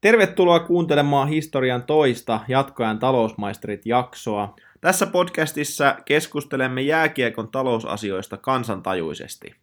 Tervetuloa 0.00 0.60
kuuntelemaan 0.60 1.28
historian 1.28 1.82
toista 1.82 2.40
jatkoajan 2.48 2.98
talousmaisterit 2.98 3.86
jaksoa. 3.86 4.56
Tässä 4.80 5.06
podcastissa 5.06 5.96
keskustelemme 6.04 6.82
jääkiekon 6.82 7.48
talousasioista 7.48 8.36
kansantajuisesti. 8.36 9.54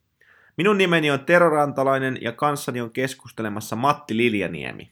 Minun 0.58 0.78
nimeni 0.78 1.12
on 1.12 1.20
Tero 1.20 1.50
Rantalainen 1.50 2.18
ja 2.22 2.32
kanssani 2.32 2.82
on 2.82 2.92
keskustelemassa 2.92 3.76
Matti 3.76 4.18
Liljaniemi. 4.18 4.92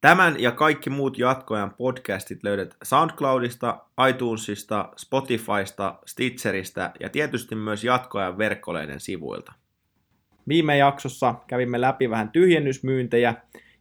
Tämän 0.00 0.40
ja 0.42 0.52
kaikki 0.52 0.90
muut 0.90 1.18
jatkoajan 1.18 1.74
podcastit 1.74 2.42
löydät 2.42 2.76
SoundCloudista, 2.82 3.78
iTunesista, 4.08 4.88
Spotifysta, 4.96 5.98
Stitcheristä 6.06 6.92
ja 7.00 7.08
tietysti 7.08 7.54
myös 7.54 7.84
jatkoajan 7.84 8.38
verkkoleiden 8.38 9.00
sivuilta. 9.00 9.52
Viime 10.48 10.76
jaksossa 10.76 11.34
kävimme 11.46 11.80
läpi 11.80 12.10
vähän 12.10 12.30
tyhjennysmyyntejä 12.30 13.34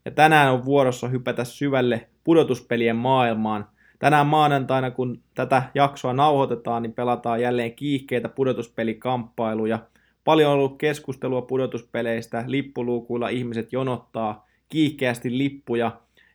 ja 0.06 0.12
tänään 0.12 0.54
on 0.54 0.66
vuorossa 0.66 1.08
hypätä 1.08 1.44
syvälle 1.44 2.08
pudotuspelien 2.24 2.96
maailmaan. 2.96 3.68
Tänään 4.00 4.28
maanantaina, 4.28 4.92
kun 4.92 5.22
tätä 5.34 5.64
jaksoa 5.76 6.14
nauhoitetaan, 6.14 6.84
niin 6.84 6.94
pelataan 6.94 7.42
jälleen 7.42 7.74
kiihkeitä 7.74 8.30
pudotuspelikamppailuja. 8.30 9.80
Paljon 10.24 10.52
on 10.52 10.58
ollut 10.58 10.78
keskustelua 10.78 11.42
pudotuspeleistä, 11.42 12.44
lippuluukuilla 12.48 13.30
ihmiset 13.30 13.74
jonottaa 13.74 14.48
kiihkeästi 14.70 15.38
lippuja 15.38 15.92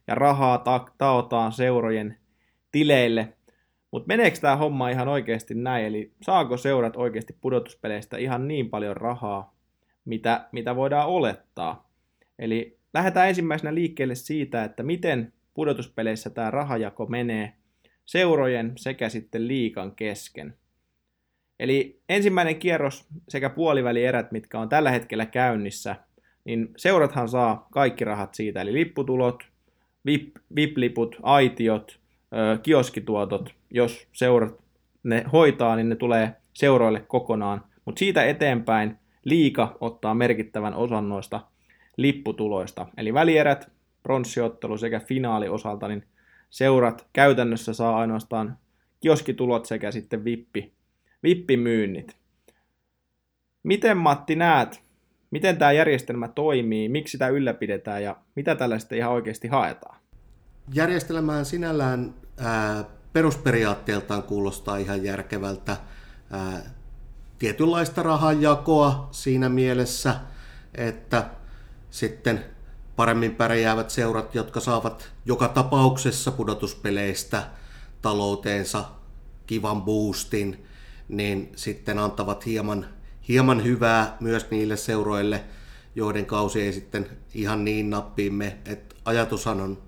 ja 0.07 0.15
rahaa 0.15 0.59
ta- 0.59 0.87
taotaan 0.99 1.53
seurojen 1.53 2.17
tileille. 2.73 3.29
Mutta 3.91 4.07
meneekö 4.07 4.39
tämä 4.41 4.57
homma 4.57 4.89
ihan 4.89 5.09
oikeasti 5.09 5.55
näin? 5.55 5.85
Eli 5.87 6.13
saako 6.23 6.57
seurat 6.57 6.97
oikeasti 6.97 7.37
pudotuspeleistä 7.41 8.17
ihan 8.17 8.49
niin 8.49 8.71
paljon 8.71 8.97
rahaa, 8.97 9.55
mitä, 10.05 10.49
mitä 10.53 10.77
voidaan 10.77 11.09
olettaa? 11.09 11.89
Eli 12.39 12.79
lähdetään 12.95 13.29
ensimmäisenä 13.29 13.75
liikkeelle 13.75 14.15
siitä, 14.15 14.65
että 14.65 14.83
miten 14.83 15.33
pudotuspeleissä 15.55 16.31
tämä 16.31 16.51
rahajako 16.51 17.07
menee 17.07 17.53
seurojen 18.05 18.73
sekä 18.77 19.09
sitten 19.09 19.49
liikan 19.49 19.97
kesken. 19.97 20.55
Eli 21.59 22.01
ensimmäinen 22.09 22.57
kierros 22.57 23.07
sekä 23.29 23.51
puolivälierät, 23.51 24.33
mitkä 24.33 24.59
on 24.59 24.69
tällä 24.69 24.91
hetkellä 24.91 25.27
käynnissä, 25.27 25.97
niin 26.45 26.69
seurathan 26.77 27.29
saa 27.29 27.69
kaikki 27.73 28.05
rahat 28.05 28.35
siitä, 28.35 28.61
eli 28.61 28.73
lipputulot, 28.73 29.43
VIP, 30.07 30.37
VIP-liput, 30.57 31.17
aitiot, 31.23 32.01
kioskituotot, 32.63 33.55
jos 33.71 34.09
seurat 34.13 34.55
ne 35.03 35.25
hoitaa, 35.33 35.77
niin 35.77 35.89
ne 35.89 35.97
tulee 35.97 36.37
seuroille 36.53 37.01
kokonaan. 37.01 37.65
Mutta 37.85 37.99
siitä 37.99 38.25
eteenpäin 38.25 38.99
liika 39.25 39.77
ottaa 39.81 40.15
merkittävän 40.15 40.75
osan 40.75 41.09
noista 41.09 41.41
lipputuloista. 41.97 42.87
Eli 42.97 43.15
välierät, 43.15 43.71
pronssiottelu 44.03 44.79
sekä 44.79 45.01
finaali 45.01 45.49
osalta, 45.49 45.89
niin 45.89 46.05
seurat 46.51 47.07
käytännössä 47.13 47.73
saa 47.73 47.97
ainoastaan 47.97 48.59
kioskitulot 49.01 49.67
sekä 49.67 49.91
sitten 49.91 50.25
vippi, 50.25 50.73
vippimyynnit. 51.23 52.17
Miten 53.63 53.97
Matti 53.97 54.37
näet, 54.37 54.83
miten 55.31 55.57
tämä 55.57 55.73
järjestelmä 55.73 56.29
toimii, 56.29 56.89
miksi 56.89 57.13
sitä 57.13 57.29
ylläpidetään 57.29 58.03
ja 58.03 58.17
mitä 58.35 58.55
tällä 58.55 58.79
sitten 58.79 58.99
ihan 58.99 59.13
oikeasti 59.13 59.49
haetaan? 59.49 59.97
Järjestelmään 60.75 61.45
sinällään 61.45 62.15
ää, 62.39 62.85
perusperiaatteeltaan 63.13 64.23
kuulostaa 64.23 64.77
ihan 64.77 65.05
järkevältä. 65.05 65.77
Ää, 66.31 66.63
tietynlaista 67.39 68.03
rahanjakoa 68.03 69.09
siinä 69.11 69.49
mielessä, 69.49 70.15
että 70.75 71.25
sitten 71.95 72.45
paremmin 72.97 73.35
pärjäävät 73.35 73.91
seurat, 73.91 74.35
jotka 74.35 74.61
saavat 74.61 75.13
joka 75.27 75.49
tapauksessa 75.49 76.31
pudotuspeleistä 76.31 77.43
talouteensa 78.03 78.85
kivan 79.47 79.83
boostin, 79.83 80.67
niin 81.09 81.53
sitten 81.57 81.99
antavat 81.99 82.47
hieman, 82.47 82.87
hieman 83.29 83.65
hyvää 83.65 84.17
myös 84.21 84.51
niille 84.51 84.77
seuroille, 84.77 85.45
joiden 85.95 86.27
kausi 86.27 86.63
ei 86.63 86.73
sitten 86.73 87.07
ihan 87.35 87.65
niin 87.65 87.91
nappiimme, 87.91 88.59
että 88.67 88.95
ajatushan 89.05 89.61
on, 89.61 89.83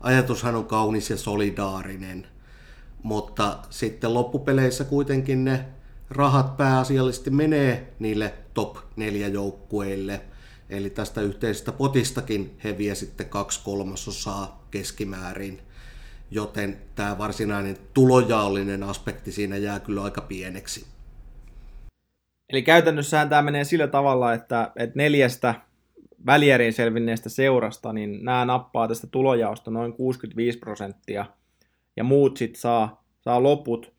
ajatushan 0.00 0.54
on 0.54 0.66
kaunis 0.66 1.10
ja 1.10 1.16
solidaarinen, 1.16 2.26
mutta 3.02 3.58
sitten 3.70 4.14
loppupeleissä 4.14 4.84
kuitenkin 4.84 5.44
ne 5.44 5.64
rahat 6.10 6.56
pääasiallisesti 6.56 7.30
menee 7.30 7.94
niille 7.98 8.34
top 8.54 8.76
4 8.96 9.28
joukkueille– 9.28 10.20
Eli 10.70 10.90
tästä 10.90 11.20
yhteisestä 11.20 11.72
potistakin 11.72 12.58
he 12.64 12.78
vie 12.78 12.94
sitten 12.94 13.28
kaksi 13.28 13.60
kolmasosaa 13.64 14.66
keskimäärin, 14.70 15.60
joten 16.30 16.78
tämä 16.94 17.18
varsinainen 17.18 17.76
tulojaollinen 17.94 18.82
aspekti 18.82 19.32
siinä 19.32 19.56
jää 19.56 19.80
kyllä 19.80 20.02
aika 20.02 20.20
pieneksi. 20.20 20.86
Eli 22.50 22.62
käytännössähän 22.62 23.28
tämä 23.28 23.42
menee 23.42 23.64
sillä 23.64 23.86
tavalla, 23.86 24.32
että, 24.32 24.72
että 24.76 24.96
neljästä 24.96 25.54
välierin 26.26 26.72
selvinneestä 26.72 27.28
seurasta, 27.28 27.92
niin 27.92 28.24
nämä 28.24 28.44
nappaa 28.44 28.88
tästä 28.88 29.06
tulojaosta 29.06 29.70
noin 29.70 29.92
65 29.92 30.58
prosenttia, 30.58 31.26
ja 31.96 32.04
muut 32.04 32.36
sitten 32.36 32.60
saa, 32.60 33.04
saa 33.20 33.42
loput. 33.42 33.92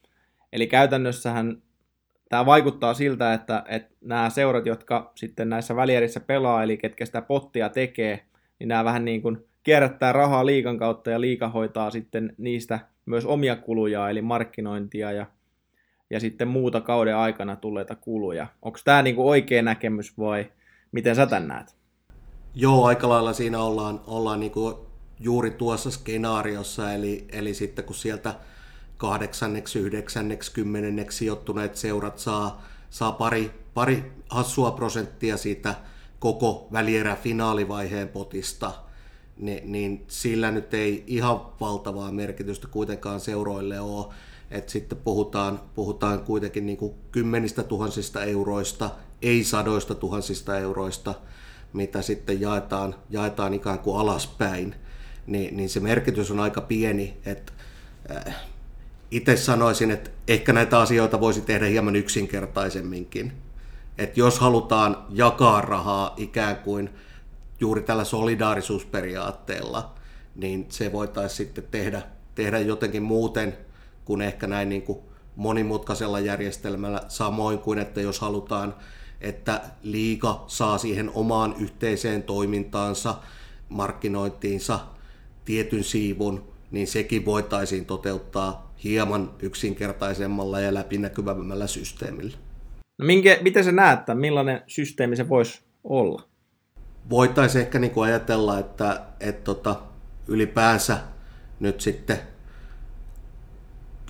Eli 0.54 0.68
käytännössähän 0.68 1.62
tämä 2.30 2.46
vaikuttaa 2.46 2.94
siltä, 2.94 3.34
että, 3.34 3.64
että 3.68 3.96
nämä 4.02 4.30
seurat, 4.30 4.66
jotka 4.66 5.12
sitten 5.16 5.50
näissä 5.50 5.76
välierissä 5.76 6.20
pelaa, 6.20 6.64
eli 6.64 6.78
ketkä 6.78 7.06
sitä 7.06 7.22
pottia 7.22 7.70
tekee, 7.70 8.26
niin 8.60 8.68
nämä 8.68 8.84
vähän 8.84 9.06
niin 9.06 9.22
kuin 9.22 9.46
kierrättää 9.64 10.14
rahaa 10.14 10.46
liikan 10.46 10.78
kautta 10.78 11.10
ja 11.10 11.22
liika 11.22 11.50
hoitaa 11.50 11.92
sitten 11.92 12.36
niistä 12.38 12.80
myös 13.06 13.26
omia 13.26 13.56
kuluja, 13.56 14.10
eli 14.10 14.22
markkinointia 14.22 15.12
ja, 15.12 15.26
ja 16.10 16.20
sitten 16.20 16.48
muuta 16.48 16.82
kauden 16.82 17.16
aikana 17.16 17.56
tulleita 17.56 17.96
kuluja. 17.96 18.48
Onko 18.62 18.80
tämä 18.84 19.02
niin 19.02 19.16
kuin 19.16 19.28
oikea 19.28 19.62
näkemys 19.62 20.18
vai 20.18 20.52
miten 20.92 21.16
sä 21.16 21.26
tämän 21.26 21.48
näet? 21.48 21.76
Joo, 22.56 22.86
aika 22.86 23.10
lailla 23.10 23.34
siinä 23.34 23.60
ollaan, 23.60 24.02
ollaan 24.08 24.40
niin 24.40 24.52
kuin 24.52 24.76
juuri 25.20 25.52
tuossa 25.52 25.92
skenaariossa, 25.92 26.94
eli, 26.94 27.28
eli 27.32 27.54
sitten 27.54 27.86
kun 27.86 27.96
sieltä 27.96 28.34
kahdeksanneksi, 29.00 29.80
yhdeksänneksi, 29.80 30.52
kymmenenneksi 30.52 31.18
sijoittuneet 31.18 31.76
seurat 31.76 32.20
saa, 32.20 32.64
saa 32.90 33.12
pari, 33.12 33.52
pari 33.74 34.12
hassua 34.30 34.72
prosenttia 34.72 35.38
siitä 35.38 35.76
koko 36.20 36.68
välierä 36.72 37.16
finaalivaiheen 37.16 38.10
potista, 38.10 38.72
niin, 39.38 39.72
niin 39.72 40.06
sillä 40.08 40.52
nyt 40.52 40.74
ei 40.74 41.04
ihan 41.08 41.42
valtavaa 41.60 42.12
merkitystä 42.12 42.68
kuitenkaan 42.68 43.20
seuroille 43.20 43.80
ole. 43.80 44.14
Et 44.52 44.70
sitten 44.70 44.98
puhutaan, 44.98 45.62
puhutaan 45.76 46.20
kuitenkin 46.20 46.66
niin 46.66 46.78
kuin 46.78 46.94
kymmenistä 47.12 47.64
tuhansista 47.64 48.24
euroista, 48.24 48.90
ei 49.22 49.44
sadoista 49.44 49.96
tuhansista 49.96 50.58
euroista, 50.58 51.14
mitä 51.74 52.02
sitten 52.02 52.42
jaetaan, 52.42 52.96
jaetaan 53.10 53.54
ikään 53.54 53.80
kuin 53.80 54.00
alaspäin, 54.00 54.76
niin, 55.28 55.58
niin 55.58 55.70
se 55.70 55.80
merkitys 55.80 56.32
on 56.32 56.40
aika 56.40 56.62
pieni. 56.62 57.18
Että 57.26 57.52
äh, 58.28 58.36
itse 59.12 59.38
sanoisin, 59.38 59.92
että 59.92 60.10
ehkä 60.28 60.54
näitä 60.54 60.80
asioita 60.80 61.20
voisi 61.20 61.42
tehdä 61.42 61.66
hieman 61.66 61.96
yksinkertaisemminkin. 61.96 63.34
Että 63.98 64.20
jos 64.20 64.40
halutaan 64.40 65.06
jakaa 65.10 65.62
rahaa 65.62 66.14
ikään 66.18 66.56
kuin 66.56 66.90
juuri 67.60 67.82
tällä 67.82 68.04
solidaarisuusperiaatteella, 68.04 69.94
niin 70.36 70.66
se 70.70 70.92
voitaisiin 70.92 71.38
sitten 71.38 71.64
tehdä, 71.72 72.02
tehdä 72.36 72.60
jotenkin 72.60 73.04
muuten 73.04 73.58
kuin 74.06 74.22
ehkä 74.22 74.48
näin 74.48 74.70
niin 74.70 74.82
kuin 74.82 75.00
monimutkaisella 75.36 76.20
järjestelmällä, 76.20 77.02
samoin 77.08 77.60
kuin 77.60 77.80
että 77.80 78.02
jos 78.02 78.20
halutaan, 78.20 78.76
että 79.22 79.62
liiga 79.84 80.44
saa 80.48 80.78
siihen 80.78 81.12
omaan 81.14 81.56
yhteiseen 81.60 82.24
toimintaansa, 82.24 83.16
markkinointiinsa 83.70 84.80
tietyn 85.46 85.84
siivun, 85.84 86.44
niin 86.72 86.88
sekin 86.88 87.26
voitaisiin 87.26 87.86
toteuttaa 87.86 88.69
hieman 88.84 89.32
yksinkertaisemmalla 89.42 90.60
ja 90.60 90.74
läpinäkyvämmällä 90.74 91.68
systeemillä. 91.68 92.38
No 92.98 93.06
minkä, 93.06 93.38
miten 93.42 93.64
se 93.64 93.72
näet, 93.72 94.00
että 94.00 94.16
millainen 94.16 94.62
systeemi 94.68 95.16
se 95.16 95.30
voisi 95.30 95.62
olla? 95.84 96.24
Voitaisiin 97.10 97.62
ehkä 97.62 97.80
niin 97.80 97.92
kuin 97.92 98.10
ajatella, 98.10 98.60
että, 98.60 99.02
että 99.20 99.44
tota, 99.44 99.82
ylipäänsä 100.28 100.98
nyt 101.60 101.82
sitten, 101.82 102.18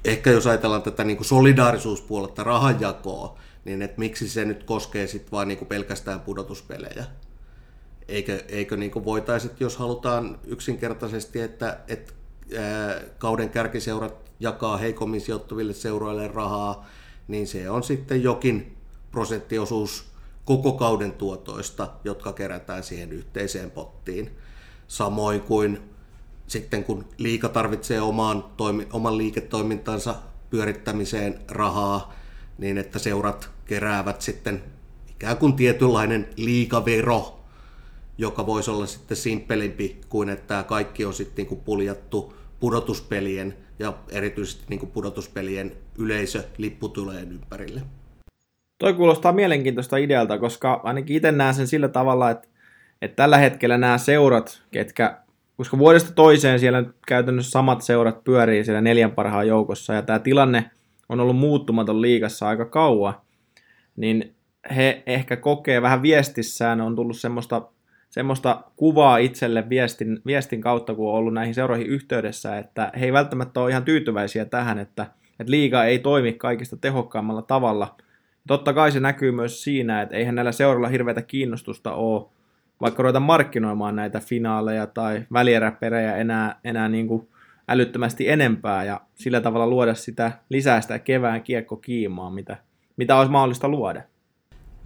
ehkä 0.05 0.31
jos 0.31 0.47
ajatellaan 0.47 0.81
tätä 0.81 1.03
niin 1.03 1.17
kuin 1.17 1.27
solidaarisuuspuoletta, 1.27 2.43
rahanjakoa, 2.43 3.39
niin 3.65 3.81
että 3.81 3.99
miksi 3.99 4.29
se 4.29 4.45
nyt 4.45 4.63
koskee 4.63 5.07
sitten 5.07 5.31
vain 5.31 5.47
niin 5.47 5.57
kuin 5.57 5.67
pelkästään 5.67 6.19
pudotuspelejä. 6.19 7.05
Eikö, 8.07 8.43
eikö 8.47 8.77
niin 8.77 8.91
kuin 8.91 9.05
voitaisiin, 9.05 9.53
jos 9.59 9.77
halutaan 9.77 10.39
yksinkertaisesti, 10.43 11.41
että, 11.41 11.79
että 11.87 12.13
kauden 13.17 13.49
kärkiseurat 13.49 14.28
jakaa 14.39 14.77
heikommin 14.77 15.21
sijoittuville 15.21 15.73
seuroille 15.73 16.27
rahaa, 16.27 16.85
niin 17.27 17.47
se 17.47 17.69
on 17.69 17.83
sitten 17.83 18.23
jokin 18.23 18.77
prosenttiosuus 19.11 20.05
koko 20.45 20.71
kauden 20.71 21.11
tuotoista, 21.11 21.87
jotka 22.03 22.33
kerätään 22.33 22.83
siihen 22.83 23.11
yhteiseen 23.11 23.71
pottiin. 23.71 24.31
Samoin 24.87 25.41
kuin 25.41 25.79
sitten 26.47 26.83
kun 26.83 27.05
liika 27.17 27.49
tarvitsee 27.49 28.01
omaan 28.01 28.43
toimi, 28.57 28.87
oman 28.93 29.17
liiketoimintansa 29.17 30.15
pyörittämiseen 30.49 31.39
rahaa, 31.47 32.13
niin 32.57 32.77
että 32.77 32.99
seurat 32.99 33.49
keräävät 33.65 34.21
sitten 34.21 34.63
ikään 35.09 35.37
kuin 35.37 35.53
tietynlainen 35.53 36.29
liikavero, 36.35 37.39
joka 38.17 38.45
voisi 38.45 38.71
olla 38.71 38.85
sitten 38.85 39.17
simppelimpi 39.17 40.01
kuin 40.09 40.29
että 40.29 40.63
kaikki 40.63 41.05
on 41.05 41.13
sitten 41.13 41.35
niin 41.35 41.47
kuin 41.47 41.61
puljattu 41.61 42.33
pudotuspelien 42.59 43.57
ja 43.79 43.93
erityisesti 44.11 44.63
niin 44.69 44.79
kuin 44.79 44.91
pudotuspelien 44.91 45.71
yleisölipputulojen 45.97 47.31
ympärille. 47.31 47.81
Toi 48.77 48.93
kuulostaa 48.93 49.31
mielenkiintoista 49.31 49.97
idealta, 49.97 50.37
koska 50.37 50.81
ainakin 50.83 51.15
itse 51.15 51.31
näen 51.31 51.53
sen 51.53 51.67
sillä 51.67 51.87
tavalla, 51.87 52.29
että, 52.29 52.47
että 53.01 53.15
tällä 53.15 53.37
hetkellä 53.37 53.77
nämä 53.77 53.97
seurat, 53.97 54.61
ketkä, 54.71 55.17
koska 55.57 55.77
vuodesta 55.77 56.11
toiseen 56.11 56.59
siellä 56.59 56.83
käytännössä 57.07 57.51
samat 57.51 57.81
seurat 57.81 58.23
pyörii 58.23 58.65
siellä 58.65 58.81
neljän 58.81 59.11
parhaan 59.11 59.47
joukossa, 59.47 59.93
ja 59.93 60.01
tämä 60.01 60.19
tilanne 60.19 60.71
on 61.09 61.19
ollut 61.19 61.37
muuttumaton 61.37 62.01
liikassa 62.01 62.47
aika 62.47 62.65
kauan, 62.65 63.13
niin 63.95 64.35
he 64.75 65.03
ehkä 65.05 65.37
kokee 65.37 65.81
vähän 65.81 66.01
viestissään, 66.01 66.81
on 66.81 66.95
tullut 66.95 67.17
semmoista, 67.17 67.61
semmoista 68.09 68.61
kuvaa 68.75 69.17
itselle 69.17 69.69
viestin, 69.69 70.21
viestin 70.25 70.61
kautta, 70.61 70.95
kun 70.95 71.09
on 71.09 71.15
ollut 71.15 71.33
näihin 71.33 71.53
seuroihin 71.53 71.87
yhteydessä, 71.87 72.57
että 72.57 72.91
he 72.99 73.05
ei 73.05 73.13
välttämättä 73.13 73.59
ole 73.61 73.69
ihan 73.69 73.85
tyytyväisiä 73.85 74.45
tähän, 74.45 74.79
että, 74.79 75.07
että 75.39 75.51
liiga 75.51 75.83
ei 75.83 75.99
toimi 75.99 76.33
kaikista 76.33 76.77
tehokkaammalla 76.77 77.41
tavalla. 77.41 77.95
Totta 78.47 78.73
kai 78.73 78.91
se 78.91 78.99
näkyy 78.99 79.31
myös 79.31 79.63
siinä, 79.63 80.01
että 80.01 80.15
eihän 80.15 80.35
näillä 80.35 80.51
seuroilla 80.51 80.87
hirveätä 80.87 81.21
kiinnostusta 81.21 81.93
ole 81.93 82.25
vaikka 82.81 83.03
ruveta 83.03 83.19
markkinoimaan 83.19 83.95
näitä 83.95 84.19
finaaleja 84.19 84.87
tai 84.87 85.25
välieräperejä 85.33 86.15
enää, 86.15 86.59
enää 86.63 86.89
niin 86.89 87.07
kuin 87.07 87.27
älyttömästi 87.67 88.29
enempää 88.29 88.83
ja 88.83 89.01
sillä 89.15 89.41
tavalla 89.41 89.67
luoda 89.67 89.95
sitä 89.95 90.31
lisää 90.49 90.81
sitä 90.81 90.99
kevään 90.99 91.43
kiekkokiimaa, 91.43 92.29
mitä, 92.29 92.57
mitä 92.97 93.17
olisi 93.17 93.31
mahdollista 93.31 93.67
luoda. 93.67 94.01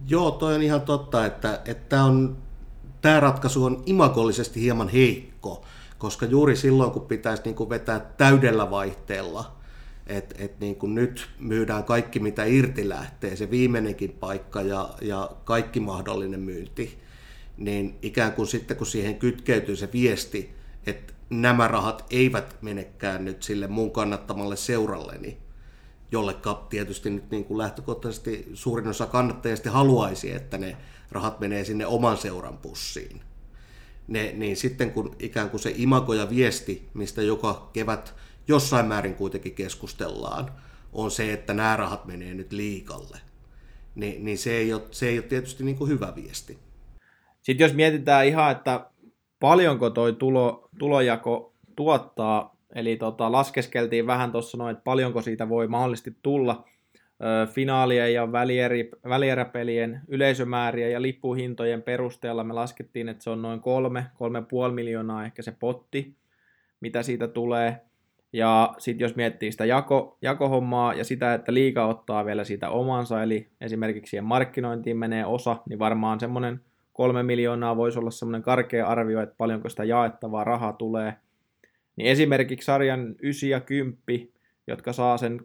Joo, 0.07 0.31
toi 0.31 0.55
on 0.55 0.61
ihan 0.61 0.81
totta, 0.81 1.25
että, 1.25 1.59
että 1.65 2.03
on, 2.03 2.37
tämä 3.03 3.19
ratkaisu 3.19 3.65
on 3.65 3.83
imagollisesti 3.85 4.61
hieman 4.61 4.89
heikko, 4.89 5.65
koska 5.97 6.25
juuri 6.25 6.55
silloin, 6.55 6.91
kun 6.91 7.05
pitäisi 7.05 7.43
niin 7.43 7.55
kuin 7.55 7.69
vetää 7.69 7.99
täydellä 7.99 8.69
vaihteella, 8.71 9.55
että 10.07 10.35
et 10.37 10.59
niin 10.59 10.77
nyt 10.83 11.29
myydään 11.39 11.83
kaikki, 11.83 12.19
mitä 12.19 12.43
irti 12.45 12.89
lähtee, 12.89 13.35
se 13.35 13.51
viimeinenkin 13.51 14.11
paikka 14.11 14.61
ja, 14.61 14.89
ja 15.01 15.29
kaikki 15.43 15.79
mahdollinen 15.79 16.39
myynti, 16.39 16.99
niin 17.57 17.95
ikään 18.01 18.31
kuin 18.31 18.47
sitten 18.47 18.77
kun 18.77 18.87
siihen 18.87 19.19
kytkeytyy 19.19 19.75
se 19.75 19.89
viesti, 19.93 20.55
että 20.85 21.13
nämä 21.29 21.67
rahat 21.67 22.05
eivät 22.09 22.55
menekään 22.61 23.25
nyt 23.25 23.43
sille 23.43 23.67
mun 23.67 23.91
kannattamalle 23.91 24.55
seuralleni, 24.55 25.37
jollekka 26.11 26.65
tietysti 26.69 27.09
nyt 27.09 27.31
niin 27.31 27.45
kuin 27.45 27.57
lähtökohtaisesti 27.57 28.49
suurin 28.53 28.87
osa 28.87 29.05
kannattajista 29.05 29.71
haluaisi, 29.71 30.31
että 30.31 30.57
ne 30.57 30.77
rahat 31.13 31.39
menee 31.39 31.65
sinne 31.65 31.85
oman 31.85 32.17
seuran 32.17 32.57
pussiin. 32.57 33.21
Ne, 34.07 34.33
niin 34.35 34.57
sitten 34.57 34.91
kun 34.91 35.15
ikään 35.19 35.49
kuin 35.49 35.61
se 35.61 35.73
imago 35.75 36.13
ja 36.13 36.29
viesti, 36.29 36.89
mistä 36.93 37.21
joka 37.21 37.69
kevät 37.73 38.15
jossain 38.47 38.85
määrin 38.85 39.15
kuitenkin 39.15 39.55
keskustellaan, 39.55 40.51
on 40.93 41.11
se, 41.11 41.33
että 41.33 41.53
nämä 41.53 41.75
rahat 41.75 42.05
menee 42.05 42.33
nyt 42.33 42.51
liikalle, 42.51 43.17
niin, 43.95 44.25
niin 44.25 44.37
se, 44.37 44.57
ei 44.57 44.73
ole, 44.73 44.81
se 44.91 45.07
ei 45.07 45.17
ole 45.17 45.27
tietysti 45.27 45.63
niin 45.63 45.75
kuin 45.75 45.89
hyvä 45.89 46.13
viesti. 46.15 46.57
Sitten 47.41 47.65
jos 47.65 47.73
mietitään 47.73 48.27
ihan, 48.27 48.51
että 48.51 48.89
paljonko 49.39 49.89
toi 49.89 50.13
tulo, 50.13 50.69
tulojako 50.79 51.53
tuottaa, 51.75 52.55
eli 52.75 52.97
tota, 52.97 53.31
laskeskeltiin 53.31 54.07
vähän 54.07 54.31
tuossa 54.31 54.57
noin, 54.57 54.73
että 54.73 54.83
paljonko 54.83 55.21
siitä 55.21 55.49
voi 55.49 55.67
mahdollisesti 55.67 56.15
tulla 56.23 56.65
finaalien 57.53 58.13
ja 58.13 58.31
välieräpelien 59.09 60.01
yleisömääriä 60.07 60.89
ja 60.89 61.01
lippuhintojen 61.01 61.81
perusteella 61.81 62.43
me 62.43 62.53
laskettiin, 62.53 63.09
että 63.09 63.23
se 63.23 63.29
on 63.29 63.41
noin 63.41 63.59
kolme, 63.59 64.05
kolme 64.17 64.41
puoli 64.41 64.73
miljoonaa 64.73 65.25
ehkä 65.25 65.41
se 65.41 65.51
potti, 65.59 66.15
mitä 66.79 67.03
siitä 67.03 67.27
tulee. 67.27 67.81
Ja 68.33 68.73
sitten 68.77 69.05
jos 69.05 69.15
miettii 69.15 69.51
sitä 69.51 69.65
jako, 69.65 70.17
jakohommaa 70.21 70.93
ja 70.93 71.03
sitä, 71.03 71.33
että 71.33 71.53
liika 71.53 71.85
ottaa 71.85 72.25
vielä 72.25 72.43
siitä 72.43 72.69
omansa, 72.69 73.23
eli 73.23 73.47
esimerkiksi 73.61 74.09
siihen 74.09 74.25
markkinointiin 74.25 74.97
menee 74.97 75.25
osa, 75.25 75.57
niin 75.69 75.79
varmaan 75.79 76.19
semmoinen 76.19 76.61
kolme 76.93 77.23
miljoonaa 77.23 77.77
voisi 77.77 77.99
olla 77.99 78.11
semmoinen 78.11 78.43
karkea 78.43 78.87
arvio, 78.87 79.21
että 79.21 79.35
paljonko 79.37 79.69
sitä 79.69 79.83
jaettavaa 79.83 80.43
rahaa 80.43 80.73
tulee. 80.73 81.13
Niin 81.95 82.11
esimerkiksi 82.11 82.65
sarjan 82.65 83.15
9 83.19 83.49
ja 83.49 83.59
10, 83.59 83.97
jotka 84.67 84.93
saa 84.93 85.17
sen 85.17 85.39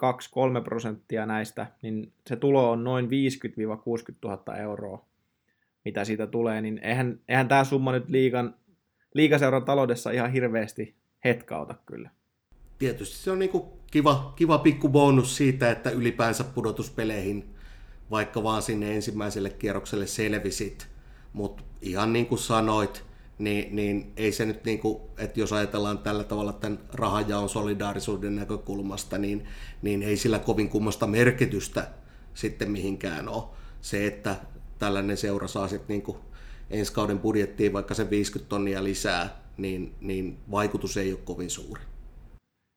2-3 0.61 0.65
prosenttia 0.65 1.27
näistä, 1.27 1.67
niin 1.83 2.13
se 2.27 2.37
tulo 2.37 2.71
on 2.71 2.85
noin 2.85 3.07
50-60 3.07 3.09
000 4.25 4.57
euroa, 4.57 5.05
mitä 5.85 6.05
siitä 6.05 6.27
tulee. 6.27 6.61
Niin 6.61 6.81
eihän, 6.83 7.21
eihän 7.29 7.49
tämä 7.49 7.65
summa 7.65 7.93
nyt 7.93 8.09
liikan, 8.09 8.55
liikaseuran 9.15 9.65
taloudessa 9.65 10.11
ihan 10.11 10.33
hirveästi 10.33 10.95
hetkauta 11.25 11.75
kyllä. 11.87 12.11
Tietysti 12.79 13.17
se 13.17 13.31
on 13.31 13.39
niinku 13.39 13.79
kiva, 13.91 14.33
kiva 14.37 14.59
pikku 14.59 14.89
bonus 14.89 15.37
siitä, 15.37 15.71
että 15.71 15.91
ylipäänsä 15.91 16.45
pudotuspeleihin, 16.45 17.45
vaikka 18.11 18.43
vaan 18.43 18.63
sinne 18.63 18.95
ensimmäiselle 18.95 19.51
kierrokselle 19.51 20.07
selvisit– 20.07 20.89
mutta 21.33 21.63
ihan 21.83 22.13
niin 22.13 22.27
kuin 22.27 22.39
sanoit, 22.39 23.05
niin, 23.39 23.77
niin 23.77 24.13
ei 24.17 24.33
se 24.33 24.47
nyt, 24.47 24.65
niin 24.65 24.79
kuin, 24.79 25.03
että 25.19 25.41
jos 25.41 25.53
ajatellaan 25.53 25.99
tällä 25.99 26.25
tavalla 26.25 26.53
tämän 26.53 26.79
rahanjaon 26.93 27.49
solidaarisuuden 27.49 28.37
näkökulmasta, 28.37 29.19
niin, 29.19 29.45
niin 29.83 30.03
ei 30.03 30.17
sillä 30.17 30.39
kovin 30.39 30.69
kummasta 30.69 31.07
merkitystä 31.07 31.89
sitten 32.35 32.71
mihinkään 32.71 33.29
ole. 33.29 33.45
Se, 33.81 34.07
että 34.07 34.37
tällainen 34.79 35.17
seura 35.17 35.49
saa 35.49 35.69
sitten 35.69 35.89
niin 35.89 36.03
kuin 36.03 36.19
ensi 36.71 36.93
kauden 36.93 37.19
budjettiin 37.19 37.73
vaikka 37.73 37.95
se 37.95 38.11
50 38.11 38.49
tonnia 38.49 38.85
lisää, 38.85 39.43
niin, 39.57 39.95
niin 40.01 40.39
vaikutus 40.51 40.97
ei 40.97 41.13
ole 41.13 41.21
kovin 41.25 41.51
suuri. 41.51 41.83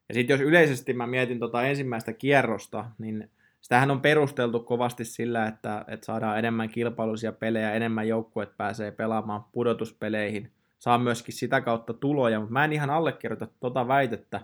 Ja 0.10 0.14
sitten 0.14 0.34
jos 0.34 0.42
yleisesti 0.42 0.94
mä 0.94 1.08
mietin 1.08 1.40
tota 1.40 1.64
ensimmäistä 1.64 2.14
kierrosta, 2.14 2.86
niin 2.98 3.30
Sitähän 3.62 3.92
on 3.92 4.02
perusteltu 4.02 4.60
kovasti 4.60 5.06
sillä, 5.06 5.48
että, 5.48 5.86
että 5.88 6.06
saadaan 6.06 6.40
enemmän 6.40 6.70
kilpailuisia 6.70 7.32
pelejä, 7.32 7.72
enemmän 7.72 8.08
joukkueet 8.08 8.58
pääsee 8.58 8.92
pelaamaan 8.92 9.44
pudotuspeleihin. 9.52 10.52
Saa 10.80 10.98
myöskin 10.98 11.34
sitä 11.34 11.62
kautta 11.62 11.94
tuloja, 11.94 12.40
mutta 12.40 12.54
mä 12.54 12.66
en 12.66 12.74
ihan 12.74 12.90
allekirjoita 12.90 13.48
tuota 13.60 13.88
väitettä, 13.88 14.42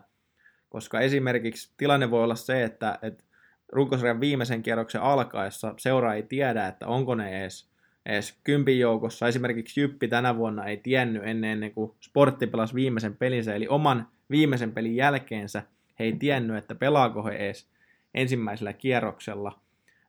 koska 0.70 1.00
esimerkiksi 1.00 1.74
tilanne 1.78 2.12
voi 2.12 2.24
olla 2.24 2.36
se, 2.36 2.64
että, 2.64 3.00
että 3.02 3.24
runkosarjan 3.72 4.20
viimeisen 4.20 4.64
kierroksen 4.64 5.02
alkaessa 5.02 5.74
seura 5.78 6.14
ei 6.14 6.24
tiedä, 6.24 6.68
että 6.68 6.88
onko 6.88 7.16
ne 7.16 7.42
edes, 7.42 7.70
edes 8.06 8.40
kympin 8.44 8.80
joukossa. 8.80 9.28
Esimerkiksi 9.28 9.82
Jyppi 9.82 10.08
tänä 10.08 10.38
vuonna 10.38 10.66
ei 10.66 10.78
tiennyt 10.78 11.24
ennen, 11.26 11.52
ennen 11.52 11.74
kuin 11.74 11.92
Sportti 12.00 12.48
pelasi 12.48 12.76
viimeisen 12.76 13.18
pelinsä, 13.18 13.56
eli 13.56 13.68
oman 13.68 14.08
viimeisen 14.30 14.72
pelin 14.72 14.96
jälkeensä 14.96 15.64
he 16.00 16.04
ei 16.04 16.14
tiennyt, 16.14 16.58
että 16.58 16.76
pelaako 16.76 17.24
he 17.24 17.32
edes 17.32 17.70
ensimmäisellä 18.18 18.74
kierroksella, 18.74 19.60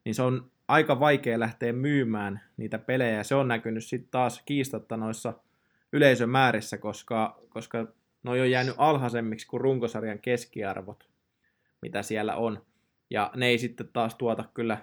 niin 0.05 0.15
se 0.15 0.23
on 0.23 0.51
aika 0.69 1.01
vaikea 1.01 1.41
lähteä 1.41 1.73
myymään 1.73 2.41
niitä 2.57 2.79
pelejä. 2.79 3.23
Se 3.23 3.35
on 3.35 3.49
näkynyt 3.49 3.85
sitten 3.85 4.11
taas 4.11 4.43
kiistatta 4.45 4.97
noissa 4.97 5.35
yleisömäärissä, 5.93 6.79
koska, 6.79 7.41
koska 7.49 7.87
ne 8.23 8.31
on 8.31 8.39
jo 8.39 8.45
jäänyt 8.45 8.75
alhaisemmiksi 8.79 9.47
kuin 9.47 9.61
runkosarjan 9.61 10.19
keskiarvot, 10.19 11.09
mitä 11.83 12.03
siellä 12.03 12.37
on. 12.37 12.63
Ja 13.11 13.31
ne 13.37 13.47
ei 13.47 13.59
sitten 13.59 13.89
taas 13.93 14.15
tuota 14.15 14.45
kyllä, 14.55 14.79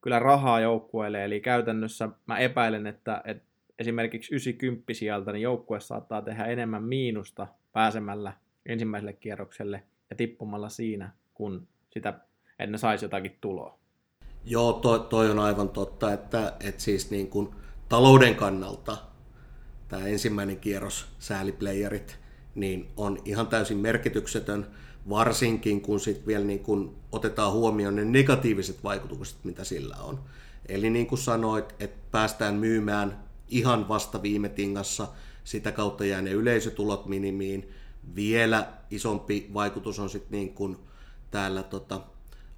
kyllä 0.00 0.18
rahaa 0.18 0.60
joukkueelle, 0.60 1.24
eli 1.24 1.40
käytännössä 1.40 2.08
mä 2.26 2.38
epäilen, 2.38 2.86
että, 2.86 3.22
että 3.24 3.44
esimerkiksi 3.78 4.34
90 4.34 4.94
sieltä 4.94 5.32
niin 5.32 5.42
joukkue 5.42 5.80
saattaa 5.80 6.22
tehdä 6.22 6.44
enemmän 6.44 6.82
miinusta 6.82 7.46
pääsemällä 7.72 8.32
ensimmäiselle 8.66 9.12
kierrokselle 9.12 9.82
ja 10.10 10.16
tippumalla 10.16 10.68
siinä, 10.68 11.10
kun 11.34 11.68
sitä 11.90 12.20
että 12.58 12.70
ne 12.72 12.78
saisi 12.78 13.04
jotakin 13.04 13.38
tuloa. 13.40 13.78
Joo, 14.44 14.72
toi, 14.72 15.00
toi 15.00 15.30
on 15.30 15.38
aivan 15.38 15.68
totta, 15.68 16.12
että, 16.12 16.52
että 16.60 16.82
siis 16.82 17.10
niin 17.10 17.30
kuin 17.30 17.48
talouden 17.88 18.34
kannalta 18.34 18.96
tämä 19.88 20.06
ensimmäinen 20.06 20.56
kierros, 20.56 21.06
sääliplayerit, 21.18 22.18
niin 22.54 22.88
on 22.96 23.18
ihan 23.24 23.46
täysin 23.46 23.78
merkityksetön, 23.78 24.66
varsinkin 25.08 25.80
kun 25.80 26.00
sitten 26.00 26.26
vielä 26.26 26.44
niin 26.44 26.60
kun 26.60 26.96
otetaan 27.12 27.52
huomioon 27.52 27.96
ne 27.96 28.04
negatiiviset 28.04 28.84
vaikutukset, 28.84 29.44
mitä 29.44 29.64
sillä 29.64 29.96
on. 29.96 30.20
Eli 30.68 30.90
niin 30.90 31.06
kuin 31.06 31.18
sanoit, 31.18 31.74
että 31.80 32.08
päästään 32.10 32.54
myymään 32.54 33.24
ihan 33.48 33.88
vasta 33.88 34.22
viime 34.22 34.48
tingassa, 34.48 35.08
sitä 35.44 35.72
kautta 35.72 36.04
jää 36.04 36.22
ne 36.22 36.30
yleisötulot 36.30 37.06
minimiin. 37.06 37.70
Vielä 38.14 38.72
isompi 38.90 39.50
vaikutus 39.54 39.98
on 39.98 40.10
sitten 40.10 40.38
niin 40.38 40.76
täällä 41.30 41.62
tota, 41.62 42.00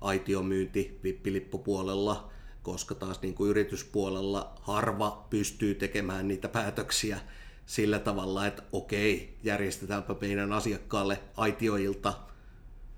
aitiomyynti 0.05 0.99
vippilippupuolella, 1.05 2.31
koska 2.63 2.95
taas 2.95 3.23
niin 3.23 3.35
kuin 3.35 3.51
yrityspuolella 3.51 4.55
harva 4.61 5.27
pystyy 5.31 5.75
tekemään 5.75 6.29
niitä 6.29 6.49
päätöksiä 6.49 7.19
sillä 7.67 7.99
tavalla, 7.99 8.47
että 8.47 8.63
okei, 8.73 9.37
järjestetäänpä 9.43 10.15
meidän 10.21 10.53
asiakkaalle 10.53 11.21
aitioilta 11.37 12.15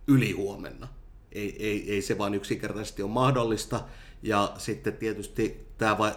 ylihuomenna. 0.07 0.89
Ei, 1.33 1.67
ei, 1.67 1.93
ei 1.93 2.03
se 2.03 2.19
vaan 2.19 2.35
yksinkertaisesti 2.35 3.03
ole 3.03 3.11
mahdollista. 3.11 3.81
Ja 4.23 4.53
sitten 4.59 4.97
tietysti 4.97 5.67
tämä 5.79 6.15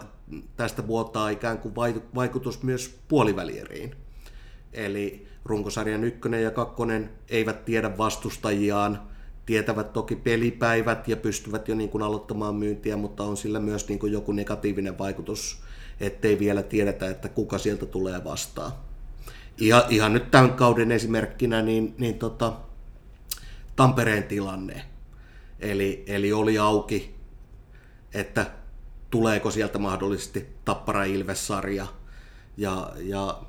tästä 0.56 0.88
vuotaa 0.88 1.30
ikään 1.30 1.58
kuin 1.58 1.76
vaikutus 2.16 2.64
myös 2.64 3.00
puolivälieriin. 3.08 3.96
Eli 4.74 5.28
runkosarjan 5.46 6.04
ykkönen 6.04 6.44
ja 6.44 6.52
kakkonen 6.52 7.10
eivät 7.30 7.66
tiedä 7.66 7.98
vastustajiaan, 7.98 9.10
tietävät 9.50 9.94
toki 9.94 10.16
pelipäivät 10.16 11.08
ja 11.08 11.18
pystyvät 11.18 11.68
jo 11.68 11.76
niin 11.76 11.90
kuin 11.90 12.02
aloittamaan 12.02 12.56
myyntiä, 12.56 12.98
mutta 12.98 13.24
on 13.24 13.38
sillä 13.38 13.60
myös 13.60 13.88
niin 13.88 14.00
kuin 14.00 14.14
joku 14.14 14.32
negatiivinen 14.32 14.98
vaikutus, 14.98 15.62
ettei 16.00 16.40
vielä 16.40 16.64
tiedetä, 16.64 17.10
että 17.10 17.30
kuka 17.30 17.58
sieltä 17.58 17.86
tulee 17.86 18.24
vastaan. 18.24 18.72
Ihan, 19.58 19.84
ihan 19.90 20.14
nyt 20.14 20.32
tämän 20.32 20.54
kauden 20.54 20.92
esimerkkinä, 20.92 21.62
niin, 21.62 21.96
niin 21.98 22.20
tota, 22.20 22.54
Tampereen 23.76 24.24
tilanne. 24.24 24.86
Eli, 25.60 26.04
eli 26.08 26.34
oli 26.34 26.58
auki, 26.58 27.16
että 28.14 28.52
tuleeko 29.10 29.52
sieltä 29.52 29.80
mahdollisesti 29.80 30.48
Tappara 30.66 31.04
Ilves-sarja. 31.04 31.88
Ja, 32.58 32.94
ja 32.98 33.42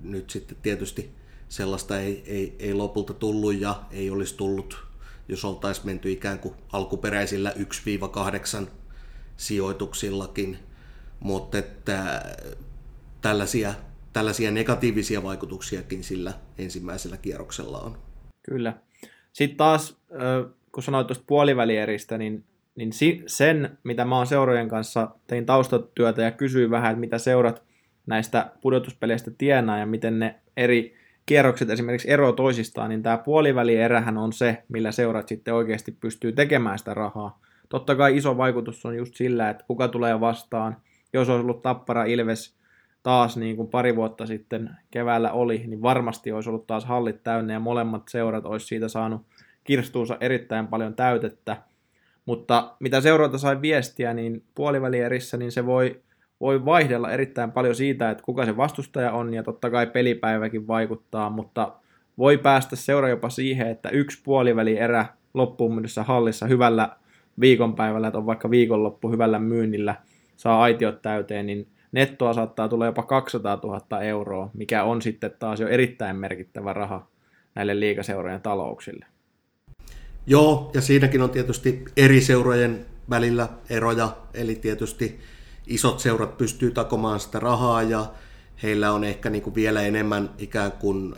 nyt 0.00 0.30
sitten 0.30 0.56
tietysti 0.62 1.10
sellaista 1.48 2.00
ei, 2.00 2.22
ei, 2.26 2.56
ei 2.58 2.74
lopulta 2.74 3.14
tullut 3.14 3.60
ja 3.60 3.82
ei 3.90 4.10
olisi 4.10 4.36
tullut, 4.36 4.87
jos 5.28 5.44
oltaisiin 5.44 5.86
menty 5.86 6.12
ikään 6.12 6.38
kuin 6.38 6.54
alkuperäisillä 6.72 7.52
1-8 8.62 8.66
sijoituksillakin. 9.36 10.58
Mutta 11.20 11.58
että 11.58 12.22
tällaisia, 13.20 13.74
tällaisia 14.12 14.50
negatiivisia 14.50 15.22
vaikutuksiakin 15.22 16.04
sillä 16.04 16.32
ensimmäisellä 16.58 17.16
kierroksella 17.16 17.78
on. 17.78 17.98
Kyllä. 18.42 18.74
Sitten 19.32 19.56
taas, 19.56 20.00
kun 20.72 20.82
sanoit 20.82 21.06
tuosta 21.06 21.24
puolivälieristä, 21.26 22.18
niin, 22.18 22.44
niin 22.74 22.92
sen, 23.26 23.78
mitä 23.84 24.04
mä 24.04 24.16
oon 24.16 24.26
seurojen 24.26 24.68
kanssa, 24.68 25.10
tein 25.26 25.46
taustatyötä 25.46 26.22
ja 26.22 26.30
kysyin 26.30 26.70
vähän, 26.70 26.90
että 26.90 27.00
mitä 27.00 27.18
seurat 27.18 27.62
näistä 28.06 28.52
pudotuspeleistä 28.60 29.30
tienaa 29.38 29.78
ja 29.78 29.86
miten 29.86 30.18
ne 30.18 30.40
eri 30.56 30.96
kierrokset 31.28 31.70
esimerkiksi 31.70 32.10
ero 32.10 32.32
toisistaan, 32.32 32.88
niin 32.90 33.02
tämä 33.02 33.18
puolivälierähän 33.18 34.18
on 34.18 34.32
se, 34.32 34.62
millä 34.68 34.92
seurat 34.92 35.28
sitten 35.28 35.54
oikeasti 35.54 35.92
pystyy 35.92 36.32
tekemään 36.32 36.78
sitä 36.78 36.94
rahaa. 36.94 37.40
Totta 37.68 37.96
kai 37.96 38.16
iso 38.16 38.36
vaikutus 38.36 38.86
on 38.86 38.96
just 38.96 39.14
sillä, 39.14 39.50
että 39.50 39.64
kuka 39.66 39.88
tulee 39.88 40.20
vastaan. 40.20 40.76
Jos 41.12 41.28
olisi 41.28 41.42
ollut 41.42 41.62
Tappara 41.62 42.04
Ilves 42.04 42.56
taas 43.02 43.36
niin 43.36 43.56
kuin 43.56 43.68
pari 43.68 43.96
vuotta 43.96 44.26
sitten 44.26 44.70
keväällä 44.90 45.32
oli, 45.32 45.64
niin 45.66 45.82
varmasti 45.82 46.32
olisi 46.32 46.48
ollut 46.48 46.66
taas 46.66 46.84
hallit 46.84 47.22
täynnä 47.22 47.52
ja 47.52 47.60
molemmat 47.60 48.02
seurat 48.08 48.46
olisi 48.46 48.66
siitä 48.66 48.88
saanut 48.88 49.22
kirstuunsa 49.64 50.16
erittäin 50.20 50.66
paljon 50.66 50.94
täytettä. 50.94 51.56
Mutta 52.26 52.76
mitä 52.80 53.00
seurata 53.00 53.38
sai 53.38 53.60
viestiä, 53.62 54.14
niin 54.14 54.42
puolivälierissä 54.54 55.36
niin 55.36 55.52
se 55.52 55.66
voi, 55.66 56.02
voi 56.40 56.64
vaihdella 56.64 57.10
erittäin 57.10 57.52
paljon 57.52 57.74
siitä, 57.74 58.10
että 58.10 58.24
kuka 58.24 58.44
se 58.44 58.56
vastustaja 58.56 59.12
on, 59.12 59.34
ja 59.34 59.42
totta 59.42 59.70
kai 59.70 59.86
pelipäiväkin 59.86 60.66
vaikuttaa, 60.66 61.30
mutta 61.30 61.72
voi 62.18 62.38
päästä 62.38 62.76
seura 62.76 63.08
jopa 63.08 63.30
siihen, 63.30 63.68
että 63.68 63.88
yksi 63.88 64.22
puolivälierä 64.24 65.06
loppuun 65.34 65.74
mennessä 65.74 66.02
hallissa 66.02 66.46
hyvällä 66.46 66.96
viikonpäivällä, 67.40 68.08
että 68.08 68.18
on 68.18 68.26
vaikka 68.26 68.50
viikonloppu 68.50 69.10
hyvällä 69.10 69.38
myynnillä, 69.38 69.94
saa 70.36 70.62
aitiot 70.62 71.02
täyteen, 71.02 71.46
niin 71.46 71.68
nettoa 71.92 72.32
saattaa 72.32 72.68
tulla 72.68 72.86
jopa 72.86 73.02
200 73.02 73.60
000 73.62 74.00
euroa, 74.00 74.50
mikä 74.54 74.84
on 74.84 75.02
sitten 75.02 75.30
taas 75.38 75.60
jo 75.60 75.68
erittäin 75.68 76.16
merkittävä 76.16 76.72
raha 76.72 77.06
näille 77.54 77.80
liikaseurojen 77.80 78.40
talouksille. 78.40 79.06
Joo, 80.26 80.70
ja 80.74 80.80
siinäkin 80.80 81.22
on 81.22 81.30
tietysti 81.30 81.84
eri 81.96 82.20
seurojen 82.20 82.86
välillä 83.10 83.48
eroja, 83.70 84.16
eli 84.34 84.54
tietysti 84.54 85.18
isot 85.68 86.00
seurat 86.00 86.38
pystyy 86.38 86.70
takomaan 86.70 87.20
sitä 87.20 87.40
rahaa 87.40 87.82
ja 87.82 88.12
heillä 88.62 88.92
on 88.92 89.04
ehkä 89.04 89.30
niin 89.30 89.42
kuin 89.42 89.54
vielä 89.54 89.82
enemmän 89.82 90.30
ikään 90.38 90.72
kuin 90.72 91.14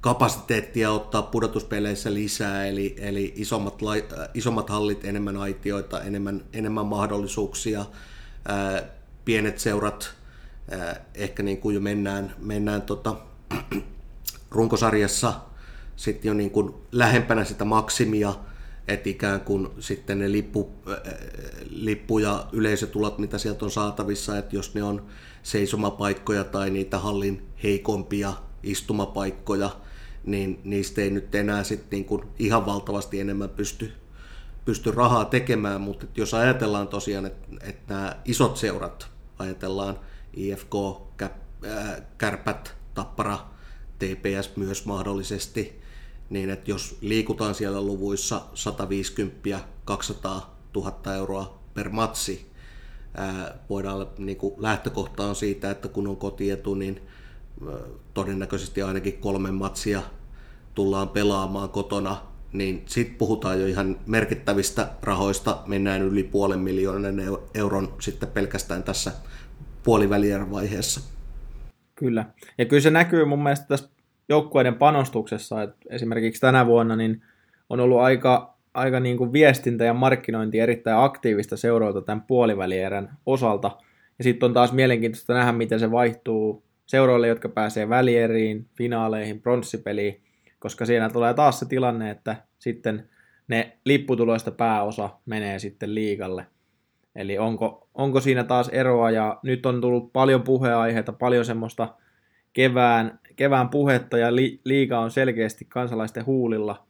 kapasiteettia 0.00 0.90
ottaa 0.90 1.22
pudotuspeleissä 1.22 2.14
lisää, 2.14 2.66
eli, 2.66 2.96
eli 2.98 3.32
isommat, 3.36 3.82
lai, 3.82 4.04
isommat 4.34 4.70
hallit, 4.70 5.04
enemmän 5.04 5.36
aitioita, 5.36 6.02
enemmän, 6.02 6.44
enemmän 6.52 6.86
mahdollisuuksia. 6.86 7.84
Ää, 8.48 8.82
pienet 9.24 9.58
seurat, 9.58 10.14
ää, 10.70 11.04
ehkä 11.14 11.42
niin 11.42 11.58
kuin 11.58 11.74
jo 11.74 11.80
mennään, 11.80 12.34
mennään 12.38 12.82
tota, 12.82 13.16
runkosarjassa 14.50 15.34
sitten 15.96 16.28
jo 16.28 16.34
niin 16.34 16.50
kuin 16.50 16.74
lähempänä 16.92 17.44
sitä 17.44 17.64
maksimia, 17.64 18.34
että 18.88 19.10
ikään 19.10 19.40
kuin 19.40 19.68
sitten 19.78 20.18
ne 20.18 20.32
lippu, 20.32 20.72
lippu- 21.70 22.18
ja 22.18 22.46
yleisötulot, 22.52 23.18
mitä 23.18 23.38
sieltä 23.38 23.64
on 23.64 23.70
saatavissa, 23.70 24.38
että 24.38 24.56
jos 24.56 24.74
ne 24.74 24.82
on 24.82 25.06
seisomapaikkoja 25.42 26.44
tai 26.44 26.70
niitä 26.70 26.98
hallin 26.98 27.42
heikompia 27.62 28.32
istumapaikkoja, 28.62 29.70
niin 30.24 30.60
niistä 30.64 31.00
ei 31.00 31.10
nyt 31.10 31.34
enää 31.34 31.64
sitten 31.64 31.90
niin 31.90 32.04
kuin 32.04 32.22
ihan 32.38 32.66
valtavasti 32.66 33.20
enemmän 33.20 33.50
pysty, 33.50 33.92
pysty 34.64 34.90
rahaa 34.90 35.24
tekemään, 35.24 35.80
mutta 35.80 36.06
jos 36.16 36.34
ajatellaan 36.34 36.88
tosiaan, 36.88 37.26
että, 37.26 37.48
että 37.60 37.94
nämä 37.94 38.16
isot 38.24 38.56
seurat, 38.56 39.08
ajatellaan 39.38 39.98
IFK, 40.34 40.74
Kärpät, 42.18 42.74
Tappara, 42.94 43.38
TPS 43.98 44.56
myös 44.56 44.86
mahdollisesti, 44.86 45.83
niin 46.30 46.50
että 46.50 46.70
jos 46.70 46.98
liikutaan 47.00 47.54
siellä 47.54 47.82
luvuissa 47.82 48.42
150-200 49.90 49.92
000 50.74 51.14
euroa 51.14 51.58
per 51.74 51.88
matsi, 51.88 52.50
voidaan 53.70 54.06
niin 54.18 54.36
kuin 54.36 54.54
lähtökohta 54.58 55.26
on 55.26 55.36
siitä, 55.36 55.70
että 55.70 55.88
kun 55.88 56.06
on 56.06 56.16
kotietu, 56.16 56.74
niin 56.74 57.00
todennäköisesti 58.14 58.82
ainakin 58.82 59.18
kolme 59.18 59.50
matsia 59.50 60.02
tullaan 60.74 61.08
pelaamaan 61.08 61.68
kotona, 61.68 62.16
niin 62.52 62.82
sitten 62.86 63.16
puhutaan 63.16 63.60
jo 63.60 63.66
ihan 63.66 63.98
merkittävistä 64.06 64.90
rahoista, 65.02 65.62
mennään 65.66 66.02
yli 66.02 66.22
puolen 66.22 66.58
miljoonan 66.58 67.14
euron 67.54 67.94
sitten 68.00 68.28
pelkästään 68.28 68.82
tässä 68.82 69.12
puolivälierän 69.82 70.50
vaiheessa. 70.50 71.00
Kyllä, 71.94 72.24
ja 72.58 72.64
kyllä 72.64 72.82
se 72.82 72.90
näkyy 72.90 73.24
mun 73.24 73.42
mielestä 73.42 73.66
tässä 73.66 73.88
joukkueiden 74.28 74.74
panostuksessa, 74.74 75.62
että 75.62 75.76
esimerkiksi 75.90 76.40
tänä 76.40 76.66
vuonna 76.66 76.96
niin 76.96 77.22
on 77.70 77.80
ollut 77.80 78.00
aika, 78.00 78.54
aika 78.74 79.00
niin 79.00 79.16
kuin 79.16 79.32
viestintä 79.32 79.84
ja 79.84 79.94
markkinointi 79.94 80.60
erittäin 80.60 80.98
aktiivista 80.98 81.56
seuroilta 81.56 82.00
tämän 82.00 82.22
puolivälierän 82.22 83.16
osalta. 83.26 83.70
Ja 84.18 84.24
sitten 84.24 84.46
on 84.46 84.52
taas 84.52 84.72
mielenkiintoista 84.72 85.34
nähdä, 85.34 85.52
miten 85.52 85.80
se 85.80 85.90
vaihtuu 85.90 86.64
seuroille, 86.86 87.28
jotka 87.28 87.48
pääsee 87.48 87.88
välieriin, 87.88 88.66
finaaleihin, 88.76 89.40
pronssipeliin, 89.40 90.20
koska 90.58 90.86
siinä 90.86 91.10
tulee 91.10 91.34
taas 91.34 91.58
se 91.58 91.66
tilanne, 91.66 92.10
että 92.10 92.36
sitten 92.58 93.08
ne 93.48 93.78
lipputuloista 93.84 94.50
pääosa 94.50 95.10
menee 95.26 95.58
sitten 95.58 95.94
liikalle. 95.94 96.46
Eli 97.16 97.38
onko, 97.38 97.88
onko 97.94 98.20
siinä 98.20 98.44
taas 98.44 98.68
eroa, 98.68 99.10
ja 99.10 99.38
nyt 99.42 99.66
on 99.66 99.80
tullut 99.80 100.12
paljon 100.12 100.42
puheaiheita, 100.42 101.12
paljon 101.12 101.44
semmoista 101.44 101.94
kevään, 102.52 103.20
kevään 103.36 103.68
puhetta 103.68 104.18
ja 104.18 104.34
li, 104.34 104.60
liiga 104.64 105.00
on 105.00 105.10
selkeästi 105.10 105.64
kansalaisten 105.64 106.26
huulilla, 106.26 106.86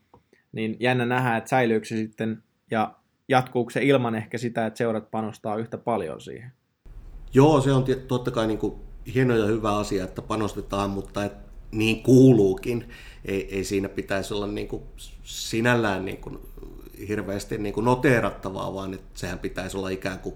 niin 0.53 0.77
jännä 0.81 1.07
nähdä, 1.07 1.37
että 1.37 1.51
säilyykö 1.51 1.87
se 1.87 1.97
sitten 1.97 2.43
ja 2.71 2.95
jatkuuko 3.29 3.71
se 3.71 3.83
ilman 3.83 4.15
ehkä 4.15 4.39
sitä, 4.39 4.67
että 4.67 4.79
seurat 4.79 5.11
panostaa 5.11 5.57
yhtä 5.57 5.79
paljon 5.79 6.21
siihen. 6.21 6.53
Joo, 7.35 7.61
se 7.61 7.73
on 7.73 7.85
totta 8.09 8.31
kai 8.31 8.47
niin 8.47 8.59
kuin 8.59 8.75
hieno 9.15 9.37
ja 9.37 9.47
hyvä 9.47 9.77
asia, 9.77 10.05
että 10.05 10.23
panostetaan, 10.23 10.91
mutta 10.91 11.25
et 11.25 11.33
niin 11.73 12.03
kuuluukin. 12.03 12.89
Ei, 13.25 13.57
ei 13.57 13.65
siinä 13.65 13.89
pitäisi 13.89 14.35
olla 14.35 14.47
niin 14.47 14.69
kuin 14.69 14.83
sinällään 15.23 16.05
niin 16.05 16.19
kuin 16.19 16.39
hirveästi 17.09 17.59
niin 17.59 17.75
kuin 17.75 17.85
noteerattavaa, 17.85 18.75
vaan 18.75 18.95
että 18.95 19.19
sehän 19.19 19.39
pitäisi 19.39 19.77
olla 19.77 19.89
ikään 19.89 20.19
kuin 20.19 20.35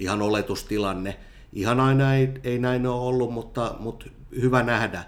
ihan 0.00 0.22
oletustilanne. 0.22 1.16
Ihan 1.52 1.80
aina 1.80 2.14
ei, 2.14 2.28
ei 2.44 2.58
näin 2.58 2.86
ole 2.86 3.00
ollut, 3.00 3.32
mutta, 3.32 3.74
mutta 3.78 4.06
hyvä 4.40 4.62
nähdä, 4.62 5.04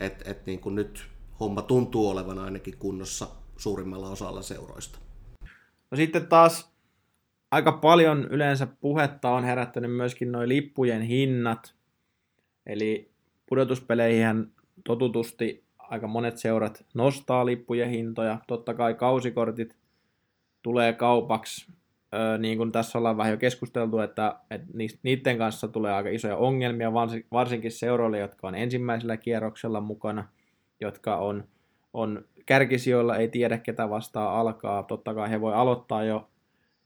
että, 0.00 0.30
että 0.30 0.42
niin 0.46 0.60
kuin 0.60 0.74
nyt 0.74 1.06
homma 1.40 1.62
tuntuu 1.62 2.08
olevan 2.08 2.38
ainakin 2.38 2.78
kunnossa 2.78 3.28
suurimmalla 3.56 4.08
osalla 4.08 4.42
seuroista. 4.42 4.98
No 5.90 5.96
sitten 5.96 6.26
taas 6.26 6.72
aika 7.50 7.72
paljon 7.72 8.24
yleensä 8.30 8.66
puhetta 8.66 9.30
on 9.30 9.44
herättänyt 9.44 9.96
myöskin 9.96 10.32
noin 10.32 10.48
lippujen 10.48 11.02
hinnat. 11.02 11.74
Eli 12.66 13.10
pudotuspeleihin 13.46 14.52
totutusti 14.84 15.64
aika 15.78 16.06
monet 16.06 16.38
seurat 16.38 16.86
nostaa 16.94 17.46
lippujen 17.46 17.90
hintoja. 17.90 18.38
Totta 18.46 18.74
kai 18.74 18.94
kausikortit 18.94 19.76
tulee 20.62 20.92
kaupaksi 20.92 21.66
niin 22.38 22.58
kuin 22.58 22.72
tässä 22.72 22.98
ollaan 22.98 23.16
vähän 23.16 23.30
jo 23.30 23.36
keskusteltu, 23.36 23.98
että, 23.98 24.36
että 24.50 24.66
niiden 25.02 25.38
kanssa 25.38 25.68
tulee 25.68 25.92
aika 25.92 26.08
isoja 26.08 26.36
ongelmia, 26.36 26.92
varsinkin 27.32 27.72
seuroille, 27.72 28.18
jotka 28.18 28.48
on 28.48 28.54
ensimmäisellä 28.54 29.16
kierroksella 29.16 29.80
mukana, 29.80 30.28
jotka 30.80 31.16
on, 31.16 31.44
on 31.92 32.24
kärkisijoilla, 32.46 33.16
ei 33.16 33.28
tiedä 33.28 33.58
ketä 33.58 33.90
vastaan 33.90 34.34
alkaa. 34.34 34.82
Totta 34.82 35.14
kai 35.14 35.30
he 35.30 35.40
voi 35.40 35.54
aloittaa 35.54 36.04
jo 36.04 36.28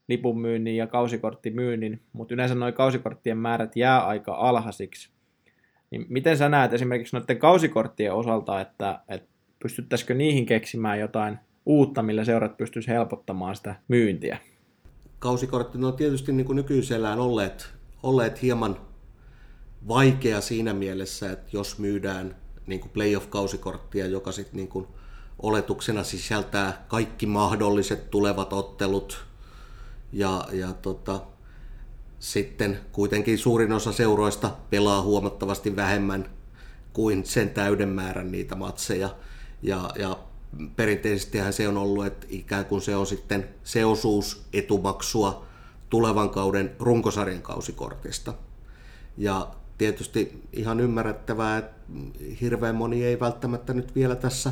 lipunmyynnin 0.07 0.75
ja 0.75 0.87
kausikorttimyynnin, 0.87 2.01
mutta 2.13 2.33
yleensä 2.33 2.55
noin 2.55 2.73
kausikorttien 2.73 3.37
määrät 3.37 3.75
jää 3.75 4.05
aika 4.05 4.33
alhaisiksi. 4.33 5.09
Niin 5.91 6.05
miten 6.09 6.37
sä 6.37 6.49
näet 6.49 6.73
esimerkiksi 6.73 7.15
noiden 7.15 7.37
kausikorttien 7.37 8.13
osalta, 8.13 8.61
että, 8.61 8.99
että 9.07 9.29
pystyttäisikö 9.59 10.13
niihin 10.13 10.45
keksimään 10.45 10.99
jotain 10.99 11.39
uutta, 11.65 12.03
millä 12.03 12.23
seurat 12.23 12.57
pystyisi 12.57 12.87
helpottamaan 12.87 13.55
sitä 13.55 13.75
myyntiä? 13.87 14.37
Kausikortti 15.19 15.77
on 15.83 15.93
tietysti 15.93 16.31
niin 16.31 16.45
kuin 16.45 16.55
nykyisellään 16.55 17.19
olleet, 17.19 17.69
olleet 18.03 18.41
hieman 18.41 18.77
vaikea 19.87 20.41
siinä 20.41 20.73
mielessä, 20.73 21.31
että 21.31 21.49
jos 21.57 21.79
myydään 21.79 22.35
niin 22.67 22.79
kuin 22.79 22.91
playoff-kausikorttia, 22.91 24.07
joka 24.07 24.31
sitten 24.31 24.57
niin 24.57 24.67
kuin 24.67 24.87
oletuksena 25.39 26.03
sisältää 26.03 26.85
kaikki 26.87 27.25
mahdolliset 27.25 28.11
tulevat 28.11 28.53
ottelut 28.53 29.25
ja, 30.13 30.47
ja 30.51 30.73
tota, 30.73 31.21
sitten 32.19 32.79
kuitenkin 32.91 33.37
suurin 33.37 33.71
osa 33.71 33.91
seuroista 33.91 34.51
pelaa 34.69 35.01
huomattavasti 35.01 35.75
vähemmän 35.75 36.29
kuin 36.93 37.25
sen 37.25 37.49
täyden 37.49 37.89
määrän 37.89 38.31
niitä 38.31 38.55
matseja. 38.55 39.09
Ja, 39.61 39.89
ja 39.99 40.17
perinteisestihän 40.75 41.53
se 41.53 41.67
on 41.67 41.77
ollut, 41.77 42.05
että 42.05 42.27
ikään 42.29 42.65
kuin 42.65 42.81
se 42.81 42.95
on 42.95 43.07
sitten 43.07 43.49
se 43.63 43.85
osuus 43.85 44.45
etumaksua 44.53 45.45
tulevan 45.89 46.29
kauden 46.29 46.75
runkosarjan 46.79 47.41
kausikortista. 47.41 48.33
Ja 49.17 49.51
tietysti 49.77 50.41
ihan 50.53 50.79
ymmärrettävää, 50.79 51.57
että 51.57 51.75
hirveän 52.41 52.75
moni 52.75 53.05
ei 53.05 53.19
välttämättä 53.19 53.73
nyt 53.73 53.95
vielä 53.95 54.15
tässä 54.15 54.51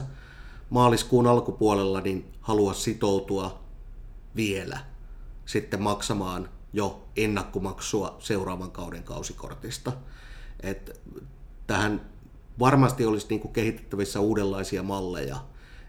maaliskuun 0.69 1.27
alkupuolella 1.27 2.01
niin 2.01 2.25
halua 2.41 2.73
sitoutua 2.73 3.59
vielä 4.35 4.79
sitten 5.45 5.81
maksamaan 5.81 6.49
jo 6.73 7.03
ennakkomaksua 7.15 8.15
seuraavan 8.19 8.71
kauden 8.71 9.03
kausikortista. 9.03 9.91
Et 10.59 11.01
tähän 11.67 12.01
varmasti 12.59 13.05
olisi 13.05 13.27
niin 13.29 13.39
kuin 13.39 13.53
kehitettävissä 13.53 14.19
uudenlaisia 14.19 14.83
malleja. 14.83 15.37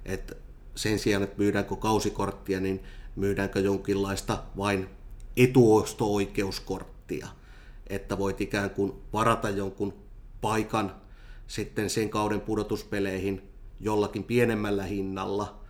Et 0.04 0.36
sen 0.74 0.98
sijaan, 0.98 1.22
että 1.22 1.38
myydäänkö 1.38 1.76
kausikorttia, 1.76 2.60
niin 2.60 2.82
myydäänkö 3.16 3.60
jonkinlaista 3.60 4.42
vain 4.56 4.88
etuosto-oikeuskorttia, 5.36 7.28
että 7.86 8.18
voit 8.18 8.40
ikään 8.40 8.70
kuin 8.70 8.92
varata 9.12 9.50
jonkun 9.50 9.94
paikan 10.40 10.94
sitten 11.46 11.90
sen 11.90 12.10
kauden 12.10 12.40
pudotuspeleihin 12.40 13.42
jollakin 13.80 14.24
pienemmällä 14.24 14.84
hinnalla, 14.84 15.60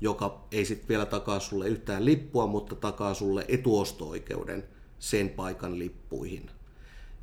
joka 0.00 0.44
ei 0.52 0.64
sitten 0.64 0.88
vielä 0.88 1.06
takaa 1.06 1.40
sulle 1.40 1.68
yhtään 1.68 2.04
lippua, 2.04 2.46
mutta 2.46 2.74
takaa 2.74 3.14
sulle 3.14 3.44
etuosto-oikeuden 3.48 4.64
sen 4.98 5.28
paikan 5.28 5.78
lippuihin. 5.78 6.50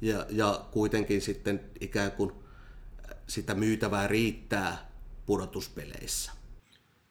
Ja, 0.01 0.25
ja 0.29 0.65
kuitenkin 0.71 1.21
sitten 1.21 1.61
ikään 1.79 2.11
kuin 2.11 2.31
sitä 3.27 3.55
myytävää 3.55 4.07
riittää 4.07 4.91
pudotuspeleissä. 5.25 6.31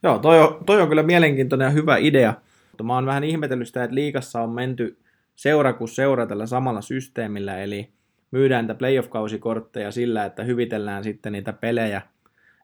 Joo, 0.03 0.19
toi 0.19 0.41
on, 0.41 0.65
toi 0.67 0.81
on 0.81 0.89
kyllä 0.89 1.03
mielenkiintoinen 1.03 1.67
ja 1.67 1.71
hyvä 1.71 1.97
idea. 1.97 2.35
Mutta 2.71 2.85
mä 2.85 2.95
oon 2.95 3.07
vähän 3.07 3.25
ihmetellyt 3.25 3.67
sitä, 3.67 3.85
että 3.85 3.95
liikassa 3.95 4.41
on 4.41 4.51
menty 4.51 4.99
seura 5.37 5.73
kuin 5.73 5.89
seura 5.89 6.27
tällä 6.27 6.47
samalla 6.47 6.81
systeemillä, 6.81 7.59
eli 7.59 7.89
myydään 8.31 8.65
niitä 8.65 8.75
playoff-kausikortteja 8.75 9.91
sillä, 9.91 10.25
että 10.25 10.45
hyvitellään 10.45 11.05
sitten 11.05 11.33
niitä 11.33 11.53
pelejä 11.53 12.03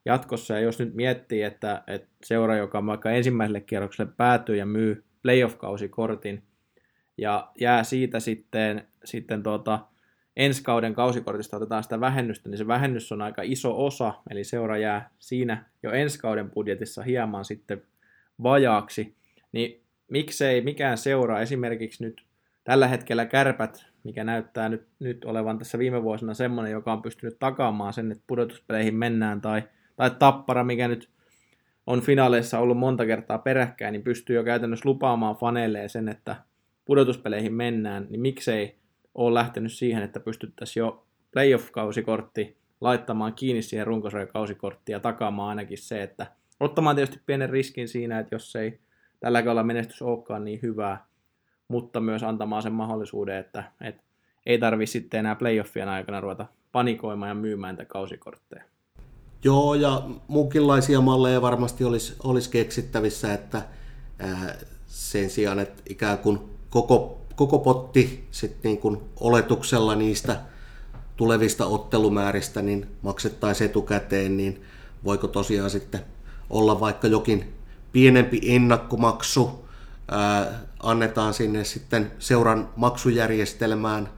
jatkossa. 0.05 0.55
Ja 0.55 0.61
jos 0.61 0.79
nyt 0.79 0.95
miettii, 0.95 1.43
että, 1.43 1.83
että 1.87 2.09
seura, 2.25 2.57
joka 2.57 2.87
vaikka 2.87 3.11
ensimmäiselle 3.11 3.61
kierrokselle 3.61 4.13
päätyy 4.17 4.57
ja 4.57 4.67
myy 4.67 5.05
playoff-kausikortin, 5.23 6.43
ja 7.19 7.51
jää 7.61 7.85
siitä 7.85 8.21
sitten, 8.21 8.87
sitten 9.05 9.43
tuota, 9.43 9.79
ensi 10.37 10.63
kauden 10.63 10.95
kausikortista 10.95 11.57
otetaan 11.57 11.83
sitä 11.83 12.01
vähennystä, 12.01 12.49
niin 12.49 12.59
se 12.59 12.67
vähennys 12.67 13.13
on 13.13 13.23
aika 13.23 13.43
iso 13.43 13.85
osa, 13.87 14.15
eli 14.31 14.45
seura 14.45 14.79
jää 14.79 15.11
siinä 15.19 15.65
jo 15.83 15.93
ensi 15.93 16.19
kauden 16.19 16.51
budjetissa 16.51 17.03
hieman 17.03 17.45
sitten 17.45 17.83
vajaaksi, 18.43 19.17
niin 19.53 19.81
miksei 20.09 20.61
mikään 20.61 20.99
seura, 20.99 21.41
esimerkiksi 21.41 22.05
nyt 22.05 22.25
tällä 22.65 22.89
hetkellä 22.89 23.27
kärpät, 23.27 23.87
mikä 24.05 24.25
näyttää 24.25 24.69
nyt, 24.69 24.87
nyt 24.99 25.25
olevan 25.25 25.59
tässä 25.59 25.79
viime 25.79 26.03
vuosina 26.03 26.35
semmoinen, 26.35 26.73
joka 26.73 26.93
on 26.93 27.03
pystynyt 27.03 27.39
takaamaan 27.39 27.93
sen, 27.93 28.13
että 28.13 28.25
pudotuspeleihin 28.27 28.95
mennään, 28.95 29.41
tai, 29.41 29.63
tai 29.97 30.11
tappara, 30.19 30.65
mikä 30.65 30.89
nyt 30.89 31.09
on 31.87 32.01
finaaleissa 32.01 32.59
ollut 32.59 32.79
monta 32.79 33.07
kertaa 33.07 33.39
peräkkäin, 33.39 33.93
niin 33.93 34.03
pystyy 34.03 34.37
jo 34.37 34.45
käytännössä 34.45 34.89
lupaamaan 34.89 35.37
faneilleen 35.37 35.89
sen, 35.89 36.09
että 36.09 36.37
pudotuspeleihin 36.85 37.55
mennään, 37.55 38.07
niin 38.11 38.21
miksei 38.21 38.79
ole 39.17 39.35
lähtenyt 39.35 39.73
siihen, 39.73 40.03
että 40.03 40.21
pystyttäisiin 40.21 40.81
jo 40.81 41.07
playoff-kausikortti 41.33 42.57
laittamaan 42.81 43.35
kiinni 43.35 43.63
siihen 43.63 43.87
runkosarjan 43.87 44.29
kausikorttiin 44.29 44.95
ja 44.95 45.01
takaamaan 45.01 45.49
ainakin 45.49 45.79
se, 45.79 46.03
että 46.03 46.27
ottamaan 46.61 46.97
tietysti 46.97 47.23
pienen 47.27 47.51
riskin 47.51 47.89
siinä, 47.89 48.19
että 48.19 48.35
jos 48.35 48.57
ei 48.57 48.81
tällä 49.21 49.43
kaudella 49.43 49.63
menestys 49.63 50.03
olekaan 50.03 50.45
niin 50.45 50.63
hyvää, 50.63 51.07
mutta 51.69 52.01
myös 52.01 52.23
antamaan 52.23 52.63
sen 52.63 52.73
mahdollisuuden, 52.73 53.37
että, 53.37 53.65
että 53.81 54.03
ei 54.47 54.59
tarvi 54.59 54.87
sitten 54.87 55.21
enää 55.21 55.35
playoffien 55.35 55.89
aikana 55.89 56.21
ruveta 56.21 56.47
panikoimaan 56.73 57.29
ja 57.29 57.35
myymään 57.35 57.75
niitä 57.75 57.85
kausikortteja. 57.85 58.65
Joo, 59.45 59.75
ja 59.75 60.03
muunkinlaisia 60.29 61.01
malleja 61.01 61.43
varmasti 61.43 61.85
olisi, 61.85 62.17
olisi 62.25 62.51
keksittävissä, 62.51 63.35
että 63.35 63.63
ää, 64.19 64.55
sen 64.87 65.31
sijaan, 65.31 65.59
että 65.59 65.83
ikään 65.89 66.19
kuin 66.19 66.39
koko, 66.71 67.26
koko 67.37 67.59
potti 67.59 68.29
sit 68.31 68.57
niin 68.63 68.79
kuin 68.79 69.01
oletuksella 69.21 69.95
niistä 69.95 70.41
tulevista 71.17 71.67
ottelumääristä 71.67 72.63
niin 72.63 72.87
maksettaisiin 73.03 73.71
etukäteen, 73.71 74.37
niin 74.37 74.63
voiko 75.05 75.29
tosiaan 75.29 75.71
sitten 75.71 76.01
olla 76.51 76.81
vaikka 76.81 77.09
jokin 77.09 77.55
pienempi 77.93 78.41
ennakkomaksu, 78.43 79.69
ää, 80.09 80.61
annetaan 80.83 81.35
sinne 81.35 81.65
sitten 81.65 82.13
seuran 82.19 82.69
maksujärjestelmään 82.77 84.09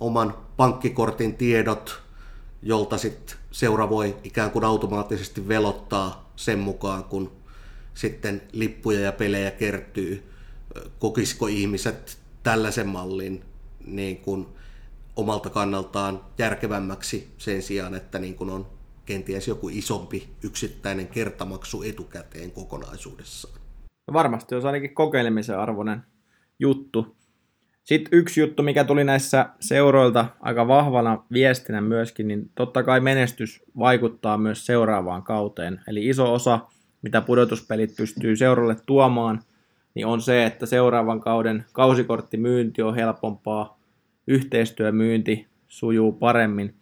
oman 0.00 0.34
pankkikortin 0.56 1.34
tiedot, 1.34 2.02
jolta 2.62 2.98
sitten 2.98 3.36
seura 3.50 3.90
voi 3.90 4.16
ikään 4.24 4.50
kuin 4.50 4.64
automaattisesti 4.64 5.48
velottaa 5.48 6.30
sen 6.36 6.58
mukaan, 6.58 7.04
kun 7.04 7.32
sitten 7.94 8.42
lippuja 8.52 9.00
ja 9.00 9.12
pelejä 9.12 9.50
kertyy. 9.50 10.32
Kokisiko 10.98 11.46
ihmiset 11.46 12.18
tällaisen 12.46 12.86
mallin 12.86 13.44
niin 13.86 14.16
kuin 14.16 14.46
omalta 15.16 15.50
kannaltaan 15.50 16.20
järkevämmäksi 16.38 17.34
sen 17.38 17.62
sijaan, 17.62 17.94
että 17.94 18.18
niin 18.18 18.34
kuin 18.34 18.50
on 18.50 18.66
kenties 19.06 19.48
joku 19.48 19.68
isompi 19.68 20.28
yksittäinen 20.44 21.08
kertamaksu 21.08 21.82
etukäteen 21.82 22.50
kokonaisuudessaan. 22.50 23.54
No 24.06 24.12
varmasti 24.12 24.54
on 24.54 24.66
ainakin 24.66 24.94
kokeilemisen 24.94 25.58
arvoinen 25.58 26.02
juttu. 26.58 27.16
Sitten 27.84 28.18
yksi 28.18 28.40
juttu, 28.40 28.62
mikä 28.62 28.84
tuli 28.84 29.04
näissä 29.04 29.48
seuroilta 29.60 30.26
aika 30.40 30.68
vahvana 30.68 31.24
viestinä 31.32 31.80
myöskin, 31.80 32.28
niin 32.28 32.50
totta 32.54 32.82
kai 32.82 33.00
menestys 33.00 33.62
vaikuttaa 33.78 34.38
myös 34.38 34.66
seuraavaan 34.66 35.22
kauteen. 35.22 35.80
Eli 35.88 36.08
iso 36.08 36.34
osa, 36.34 36.60
mitä 37.02 37.20
pudotuspelit 37.20 37.96
pystyy 37.96 38.36
seuralle 38.36 38.76
tuomaan– 38.86 39.42
niin 39.96 40.06
on 40.06 40.20
se, 40.20 40.46
että 40.46 40.66
seuraavan 40.66 41.20
kauden 41.20 41.64
kausikorttimyynti 41.72 42.82
on 42.82 42.94
helpompaa, 42.94 43.78
yhteistyömyynti 44.26 45.46
sujuu 45.68 46.12
paremmin. 46.12 46.74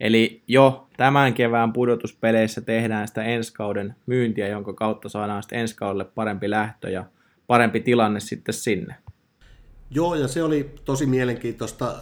Eli 0.00 0.42
jo 0.48 0.88
tämän 0.96 1.34
kevään 1.34 1.72
pudotuspeleissä 1.72 2.60
tehdään 2.60 3.08
sitä 3.08 3.22
ensi 3.22 3.54
kauden 3.54 3.94
myyntiä, 4.06 4.48
jonka 4.48 4.72
kautta 4.72 5.08
saadaan 5.08 5.42
sitten 5.42 5.58
ensi 5.58 5.76
kaudelle 5.76 6.04
parempi 6.04 6.50
lähtö 6.50 6.90
ja 6.90 7.04
parempi 7.46 7.80
tilanne 7.80 8.20
sitten 8.20 8.54
sinne. 8.54 8.94
Joo, 9.90 10.14
ja 10.14 10.28
se 10.28 10.42
oli 10.42 10.74
tosi 10.84 11.06
mielenkiintoista, 11.06 11.94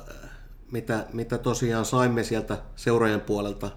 mitä, 0.72 1.06
mitä 1.12 1.38
tosiaan 1.38 1.84
saimme 1.84 2.24
sieltä 2.24 2.58
seurojen 2.76 3.20
puolelta 3.20 3.70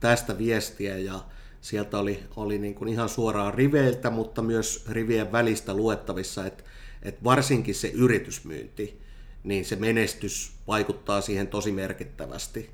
tästä 0.00 0.38
viestiä. 0.38 0.98
Ja 0.98 1.20
sieltä 1.60 1.98
oli, 1.98 2.22
oli 2.36 2.58
niin 2.58 2.74
kuin 2.74 2.88
ihan 2.88 3.08
suoraan 3.08 3.54
riveiltä, 3.54 4.10
mutta 4.10 4.42
myös 4.42 4.84
rivien 4.88 5.32
välistä 5.32 5.74
luettavissa, 5.74 6.46
että, 6.46 6.64
että 7.02 7.24
varsinkin 7.24 7.74
se 7.74 7.88
yritysmyynti, 7.88 9.00
niin 9.44 9.64
se 9.64 9.76
menestys 9.76 10.52
vaikuttaa 10.66 11.20
siihen 11.20 11.48
tosi 11.48 11.72
merkittävästi. 11.72 12.70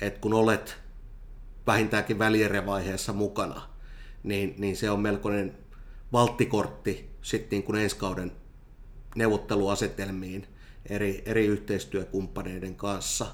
Että 0.00 0.20
kun 0.20 0.34
olet 0.34 0.76
vähintäänkin 1.66 2.18
välierevaiheessa 2.18 3.12
mukana, 3.12 3.62
niin, 4.22 4.54
niin 4.58 4.76
se 4.76 4.90
on 4.90 5.00
melkoinen 5.00 5.58
valttikortti 6.12 7.10
sitten 7.22 7.56
niin 7.56 7.62
kuin 7.62 7.78
ensi 7.78 7.96
kauden 7.96 8.32
neuvotteluasetelmiin 9.16 10.46
eri, 10.86 11.22
eri 11.26 11.46
yhteistyökumppaneiden 11.46 12.74
kanssa. 12.74 13.26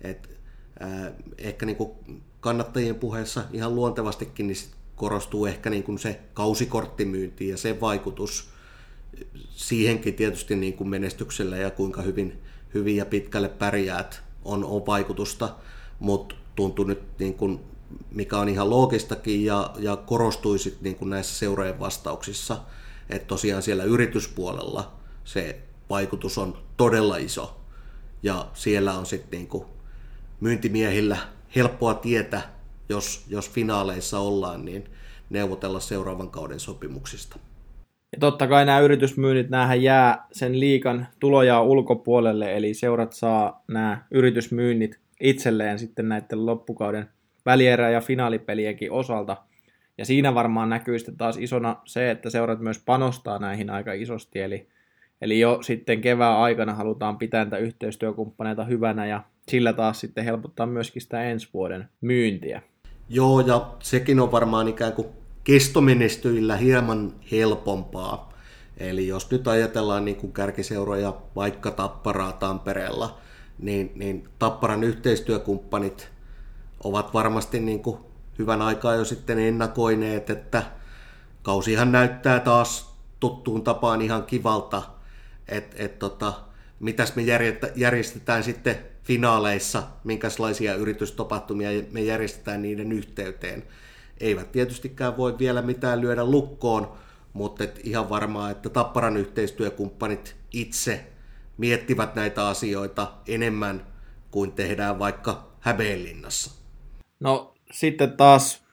Et, 0.00 0.38
äh, 0.82 1.12
ehkä 1.38 1.66
niin 1.66 1.76
kuin 1.76 2.22
kannattajien 2.40 2.96
puheessa 2.96 3.44
ihan 3.52 3.74
luontevastikin 3.74 4.46
niin 4.46 4.56
sit 4.56 4.74
korostuu 4.96 5.46
ehkä 5.46 5.70
niin 5.70 5.82
kuin 5.82 5.98
se 5.98 6.20
kausikorttimyynti 6.34 7.48
ja 7.48 7.56
sen 7.56 7.80
vaikutus 7.80 8.48
siihenkin 9.50 10.14
tietysti 10.14 10.56
niin 10.56 10.72
kuin 10.72 10.88
menestyksellä 10.88 11.56
ja 11.56 11.70
kuinka 11.70 12.02
hyvin, 12.02 12.42
hyvin 12.74 12.96
ja 12.96 13.06
pitkälle 13.06 13.48
pärjäät 13.48 14.22
on, 14.44 14.64
on 14.64 14.86
vaikutusta, 14.86 15.54
mutta 15.98 16.34
tuntuu 16.56 16.84
nyt 16.84 17.02
niin 17.18 17.34
kuin, 17.34 17.60
mikä 18.10 18.38
on 18.38 18.48
ihan 18.48 18.70
loogistakin 18.70 19.44
ja, 19.44 19.70
ja 19.78 19.96
korostui 19.96 20.56
niin 20.80 20.96
kuin 20.96 21.10
näissä 21.10 21.38
seurojen 21.38 21.80
vastauksissa, 21.80 22.60
että 23.10 23.26
tosiaan 23.26 23.62
siellä 23.62 23.84
yrityspuolella 23.84 24.92
se 25.24 25.58
vaikutus 25.90 26.38
on 26.38 26.58
todella 26.76 27.16
iso. 27.16 27.60
Ja 28.22 28.48
siellä 28.54 28.94
on 28.94 29.06
sitten 29.06 29.48
niin 29.52 29.64
myyntimiehillä 30.40 31.18
helppoa 31.56 31.94
tietä, 31.94 32.40
jos, 32.88 33.26
jos 33.28 33.50
finaaleissa 33.50 34.18
ollaan, 34.18 34.64
niin 34.64 34.84
neuvotella 35.30 35.80
seuraavan 35.80 36.30
kauden 36.30 36.60
sopimuksista. 36.60 37.38
Ja 38.12 38.18
totta 38.20 38.46
kai 38.46 38.64
nämä 38.64 38.80
yritysmyynnit, 38.80 39.50
näähän 39.50 39.82
jää 39.82 40.26
sen 40.32 40.60
liikan 40.60 41.06
tuloja 41.20 41.62
ulkopuolelle, 41.62 42.56
eli 42.56 42.74
seurat 42.74 43.12
saa 43.12 43.64
nämä 43.68 44.06
yritysmyynnit 44.10 45.00
itselleen 45.20 45.78
sitten 45.78 46.08
näiden 46.08 46.46
loppukauden 46.46 47.08
välierä- 47.46 47.90
ja 47.90 48.00
finaalipelienkin 48.00 48.92
osalta. 48.92 49.36
Ja 49.98 50.04
siinä 50.04 50.34
varmaan 50.34 50.68
näkyy 50.68 50.98
sitten 50.98 51.16
taas 51.16 51.36
isona 51.36 51.76
se, 51.84 52.10
että 52.10 52.30
seurat 52.30 52.60
myös 52.60 52.78
panostaa 52.78 53.38
näihin 53.38 53.70
aika 53.70 53.92
isosti, 53.92 54.40
eli, 54.40 54.68
eli 55.20 55.40
jo 55.40 55.58
sitten 55.62 56.00
kevään 56.00 56.36
aikana 56.36 56.74
halutaan 56.74 57.18
pitää 57.18 57.44
näitä 57.44 57.58
yhteistyökumppaneita 57.58 58.64
hyvänä 58.64 59.06
ja 59.06 59.22
sillä 59.48 59.72
taas 59.72 60.00
sitten 60.00 60.24
helpottaa 60.24 60.66
myöskin 60.66 61.02
sitä 61.02 61.22
ensi 61.22 61.48
vuoden 61.54 61.88
myyntiä. 62.00 62.62
Joo, 63.08 63.40
ja 63.40 63.74
sekin 63.82 64.20
on 64.20 64.32
varmaan 64.32 64.68
ikään 64.68 64.92
kuin 64.92 65.08
kestomenestyillä 65.44 66.56
hieman 66.56 67.12
helpompaa. 67.30 68.32
Eli 68.76 69.06
jos 69.06 69.30
nyt 69.30 69.48
ajatellaan 69.48 70.04
niin 70.04 70.16
kuin 70.16 70.32
kärkiseuroja 70.32 71.16
vaikka 71.36 71.70
Tapparaa 71.70 72.32
Tampereella, 72.32 73.18
niin, 73.58 73.92
niin 73.94 74.28
Tapparan 74.38 74.84
yhteistyökumppanit 74.84 76.10
ovat 76.84 77.14
varmasti 77.14 77.60
niin 77.60 77.82
kuin 77.82 77.98
hyvän 78.38 78.62
aikaa 78.62 78.94
jo 78.94 79.04
sitten 79.04 79.38
ennakoineet, 79.38 80.30
että 80.30 80.62
kausihan 81.42 81.92
näyttää 81.92 82.40
taas 82.40 82.94
tuttuun 83.20 83.64
tapaan 83.64 84.02
ihan 84.02 84.22
kivalta, 84.22 84.82
että 85.48 85.76
et 85.78 85.98
tota, 85.98 86.32
mitäs 86.80 87.16
me 87.16 87.22
järjestetään 87.76 88.44
sitten 88.44 88.76
finaaleissa, 89.02 89.82
minkälaisia 90.04 90.74
yritystapahtumia 90.74 91.68
me 91.92 92.00
järjestetään 92.00 92.62
niiden 92.62 92.92
yhteyteen. 92.92 93.62
Eivät 94.20 94.52
tietystikään 94.52 95.16
voi 95.16 95.38
vielä 95.38 95.62
mitään 95.62 96.00
lyödä 96.00 96.24
lukkoon, 96.24 96.92
mutta 97.32 97.64
et 97.64 97.80
ihan 97.84 98.10
varmaa, 98.10 98.50
että 98.50 98.68
Tapparan 98.68 99.16
yhteistyökumppanit 99.16 100.36
itse 100.52 101.06
miettivät 101.58 102.14
näitä 102.14 102.48
asioita 102.48 103.12
enemmän 103.28 103.86
kuin 104.30 104.52
tehdään 104.52 104.98
vaikka 104.98 105.48
Hämeenlinnassa. 105.60 106.50
No 107.20 107.54
sitten 107.70 108.12
taas 108.12 108.64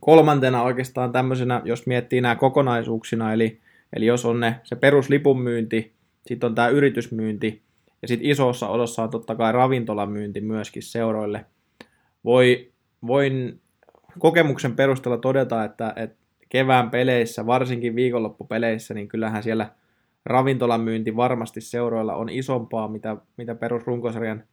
kolmantena 0.00 0.62
oikeastaan 0.62 1.12
tämmöisenä, 1.12 1.62
jos 1.64 1.86
miettii 1.86 2.20
nämä 2.20 2.36
kokonaisuuksina, 2.36 3.32
eli, 3.32 3.60
eli 3.96 4.06
jos 4.06 4.24
on 4.24 4.40
ne, 4.40 4.60
se 4.64 4.76
peruslipunmyynti, 4.76 5.92
sitten 6.26 6.46
on 6.46 6.54
tämä 6.54 6.68
yritysmyynti, 6.68 7.62
ja 8.02 8.08
sitten 8.08 8.30
isossa 8.30 8.68
odossa 8.68 9.02
on 9.02 9.10
totta 9.10 9.34
kai 9.34 9.52
ravintolamyynti 9.52 10.40
myöskin 10.40 10.82
seuroille. 10.82 11.46
Voi, 12.24 12.72
voin 13.06 13.60
kokemuksen 14.18 14.76
perusteella 14.76 15.18
todeta, 15.18 15.64
että, 15.64 15.92
että 15.96 16.16
kevään 16.48 16.90
peleissä, 16.90 17.46
varsinkin 17.46 17.94
viikonloppupeleissä, 17.94 18.94
niin 18.94 19.08
kyllähän 19.08 19.42
siellä 19.42 19.70
ravintolamyynti 20.26 21.16
varmasti 21.16 21.60
seuroilla 21.60 22.14
on 22.14 22.28
isompaa, 22.28 22.88
mitä, 22.88 23.16
mitä 23.36 23.54
perusrunkosarjan 23.54 24.44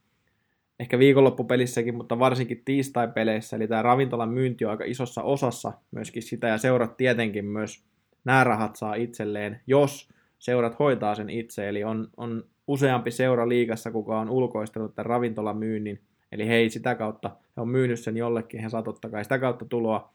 ehkä 0.80 1.00
viikonloppupelissäkin, 1.00 1.96
mutta 1.96 2.20
varsinkin 2.20 2.62
tiistai-peleissä, 2.66 3.56
eli 3.56 3.68
tämä 3.68 3.82
ravintolan 3.82 4.30
myynti 4.30 4.66
on 4.66 4.72
aika 4.72 4.84
isossa 4.84 5.22
osassa 5.24 5.74
myöskin 5.92 6.24
sitä, 6.24 6.48
ja 6.48 6.58
seurat 6.58 6.98
tietenkin 6.98 7.46
myös 7.46 7.84
nämä 8.26 8.44
rahat 8.44 8.76
saa 8.76 8.96
itselleen, 8.96 9.62
jos 9.68 10.10
seurat 10.40 10.80
hoitaa 10.80 11.16
sen 11.16 11.30
itse, 11.30 11.70
eli 11.70 11.84
on, 11.84 12.08
on 12.18 12.44
useampi 12.68 13.12
seura 13.12 13.50
liigassa, 13.50 13.92
kuka 13.92 14.20
on 14.20 14.30
ulkoistanut 14.30 14.96
tämän 14.96 15.06
ravintolamyynnin, 15.06 16.02
eli 16.32 16.48
hei 16.48 16.70
sitä 16.70 16.96
kautta, 16.96 17.30
he 17.58 17.62
on 17.62 17.70
myynyt 17.70 18.00
sen 18.00 18.18
jollekin, 18.18 18.60
he 18.60 18.70
saa 18.70 18.84
kai 19.12 19.24
sitä 19.24 19.40
kautta 19.40 19.66
tuloa, 19.66 20.14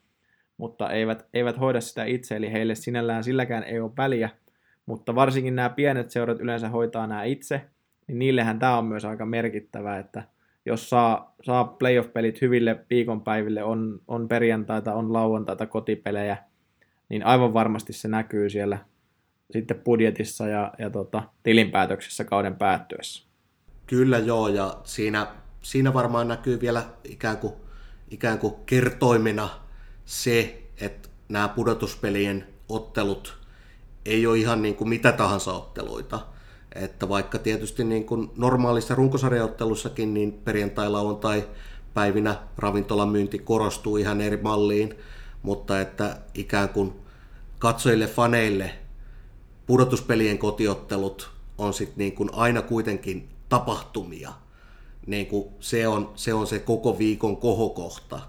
mutta 0.56 0.90
eivät, 0.90 1.26
eivät 1.34 1.60
hoida 1.60 1.80
sitä 1.80 2.04
itse, 2.04 2.36
eli 2.36 2.52
heille 2.52 2.74
sinällään 2.74 3.24
silläkään 3.24 3.64
ei 3.64 3.80
ole 3.80 3.92
väliä, 3.96 4.30
mutta 4.86 5.14
varsinkin 5.14 5.56
nämä 5.56 5.70
pienet 5.70 6.10
seurat 6.10 6.40
yleensä 6.40 6.68
hoitaa 6.68 7.06
nämä 7.06 7.24
itse, 7.24 7.60
niin 8.06 8.18
niillehän 8.18 8.58
tämä 8.58 8.78
on 8.78 8.84
myös 8.86 9.04
aika 9.04 9.26
merkittävä, 9.26 9.98
että 9.98 10.22
jos 10.66 10.90
saa, 10.90 11.34
saa 11.42 11.64
playoff-pelit 11.64 12.40
hyville 12.40 12.84
viikonpäiville, 12.90 13.62
on, 13.64 14.00
on 14.08 14.28
perjantaita, 14.28 14.94
on 14.94 15.12
lauantaita, 15.12 15.66
kotipelejä, 15.66 16.36
niin 17.08 17.26
aivan 17.26 17.54
varmasti 17.54 17.92
se 17.92 18.08
näkyy 18.08 18.50
siellä 18.50 18.78
sitten 19.52 19.78
budjetissa 19.78 20.48
ja, 20.48 20.72
ja 20.78 20.90
tota, 20.90 21.22
tilinpäätöksessä 21.42 22.24
kauden 22.24 22.56
päättyessä. 22.56 23.24
Kyllä 23.86 24.18
joo, 24.18 24.48
ja 24.48 24.76
siinä, 24.84 25.26
siinä 25.62 25.94
varmaan 25.94 26.28
näkyy 26.28 26.60
vielä 26.60 26.84
ikään 27.04 27.36
kuin, 27.36 27.54
ikään 28.10 28.38
kuin 28.38 28.54
kertoimena 28.66 29.48
se, 30.04 30.62
että 30.80 31.08
nämä 31.28 31.48
pudotuspelien 31.48 32.46
ottelut 32.68 33.38
ei 34.04 34.26
ole 34.26 34.38
ihan 34.38 34.62
niin 34.62 34.74
kuin 34.74 34.88
mitä 34.88 35.12
tahansa 35.12 35.52
otteluita. 35.52 36.20
Että 36.74 37.08
vaikka 37.08 37.38
tietysti 37.38 37.84
niin 37.84 38.04
kuin 38.04 38.30
normaalissa 38.36 38.94
runkosarjaottelussakin, 38.94 40.14
niin 40.14 40.32
perjantai, 40.32 40.90
lauantai 40.90 41.44
päivinä 41.94 42.36
ravintolan 42.58 43.08
myynti 43.08 43.38
korostuu 43.38 43.96
ihan 43.96 44.20
eri 44.20 44.36
malliin, 44.36 44.94
mutta 45.42 45.80
että 45.80 46.16
ikään 46.34 46.68
kuin 46.68 46.92
katsojille, 47.58 48.06
faneille 48.06 48.81
pudotuspelien 49.66 50.38
kotiottelut 50.38 51.30
on 51.58 51.74
sitten 51.74 51.98
niin 51.98 52.14
kuin 52.14 52.30
aina 52.32 52.62
kuitenkin 52.62 53.28
tapahtumia. 53.48 54.32
Niin 55.06 55.26
kuin 55.26 55.48
se, 55.60 55.88
on, 55.88 56.12
se 56.14 56.34
on 56.34 56.46
se 56.46 56.58
koko 56.58 56.98
viikon 56.98 57.36
kohokohta, 57.36 58.20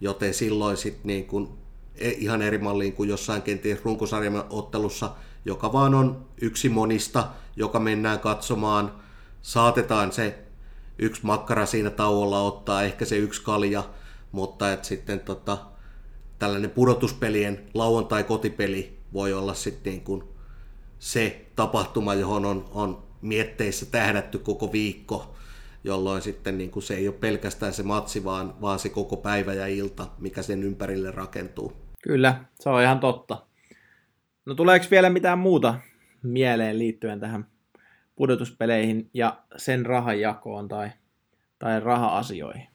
joten 0.00 0.34
silloin 0.34 0.76
sitten 0.76 1.06
niin 1.06 1.26
kuin 1.26 1.48
e, 1.94 2.10
ihan 2.10 2.42
eri 2.42 2.58
malliin 2.58 2.92
kuin 2.92 3.08
jossain 3.08 3.42
kenties 3.42 3.84
runkosarjan 3.84 4.44
ottelussa, 4.50 5.14
joka 5.44 5.72
vaan 5.72 5.94
on 5.94 6.26
yksi 6.40 6.68
monista, 6.68 7.28
joka 7.56 7.80
mennään 7.80 8.20
katsomaan, 8.20 8.94
saatetaan 9.42 10.12
se 10.12 10.38
yksi 10.98 11.20
makkara 11.24 11.66
siinä 11.66 11.90
tauolla 11.90 12.42
ottaa, 12.42 12.82
ehkä 12.82 13.04
se 13.04 13.16
yksi 13.16 13.42
kalja, 13.42 13.84
mutta 14.32 14.72
et 14.72 14.84
sitten 14.84 15.20
tota, 15.20 15.58
tällainen 16.38 16.70
pudotuspelien 16.70 17.66
lauantai-kotipeli 17.74 18.98
voi 19.12 19.32
olla 19.32 19.54
sitten 19.54 19.92
niin 19.92 20.04
kuin 20.04 20.31
se 21.02 21.46
tapahtuma, 21.56 22.14
johon 22.14 22.44
on, 22.44 22.64
on 22.74 23.02
mietteissä 23.22 23.86
tähdätty 23.86 24.38
koko 24.38 24.72
viikko, 24.72 25.34
jolloin 25.84 26.22
sitten 26.22 26.58
niin 26.58 26.70
kuin 26.70 26.82
se 26.82 26.94
ei 26.94 27.08
ole 27.08 27.16
pelkästään 27.20 27.72
se 27.72 27.82
matsi, 27.82 28.24
vaan, 28.24 28.60
vaan 28.60 28.78
se 28.78 28.88
koko 28.88 29.16
päivä 29.16 29.54
ja 29.54 29.66
ilta, 29.66 30.06
mikä 30.18 30.42
sen 30.42 30.62
ympärille 30.62 31.10
rakentuu. 31.10 31.72
Kyllä, 32.02 32.44
se 32.60 32.68
on 32.68 32.82
ihan 32.82 33.00
totta. 33.00 33.46
No 34.46 34.54
tuleeko 34.54 34.86
vielä 34.90 35.10
mitään 35.10 35.38
muuta 35.38 35.74
mieleen 36.22 36.78
liittyen 36.78 37.20
tähän 37.20 37.46
pudotuspeleihin 38.16 39.10
ja 39.14 39.42
sen 39.56 39.86
rahajakoon 39.86 40.68
tai, 40.68 40.90
tai 41.58 41.80
raha-asioihin? 41.80 42.66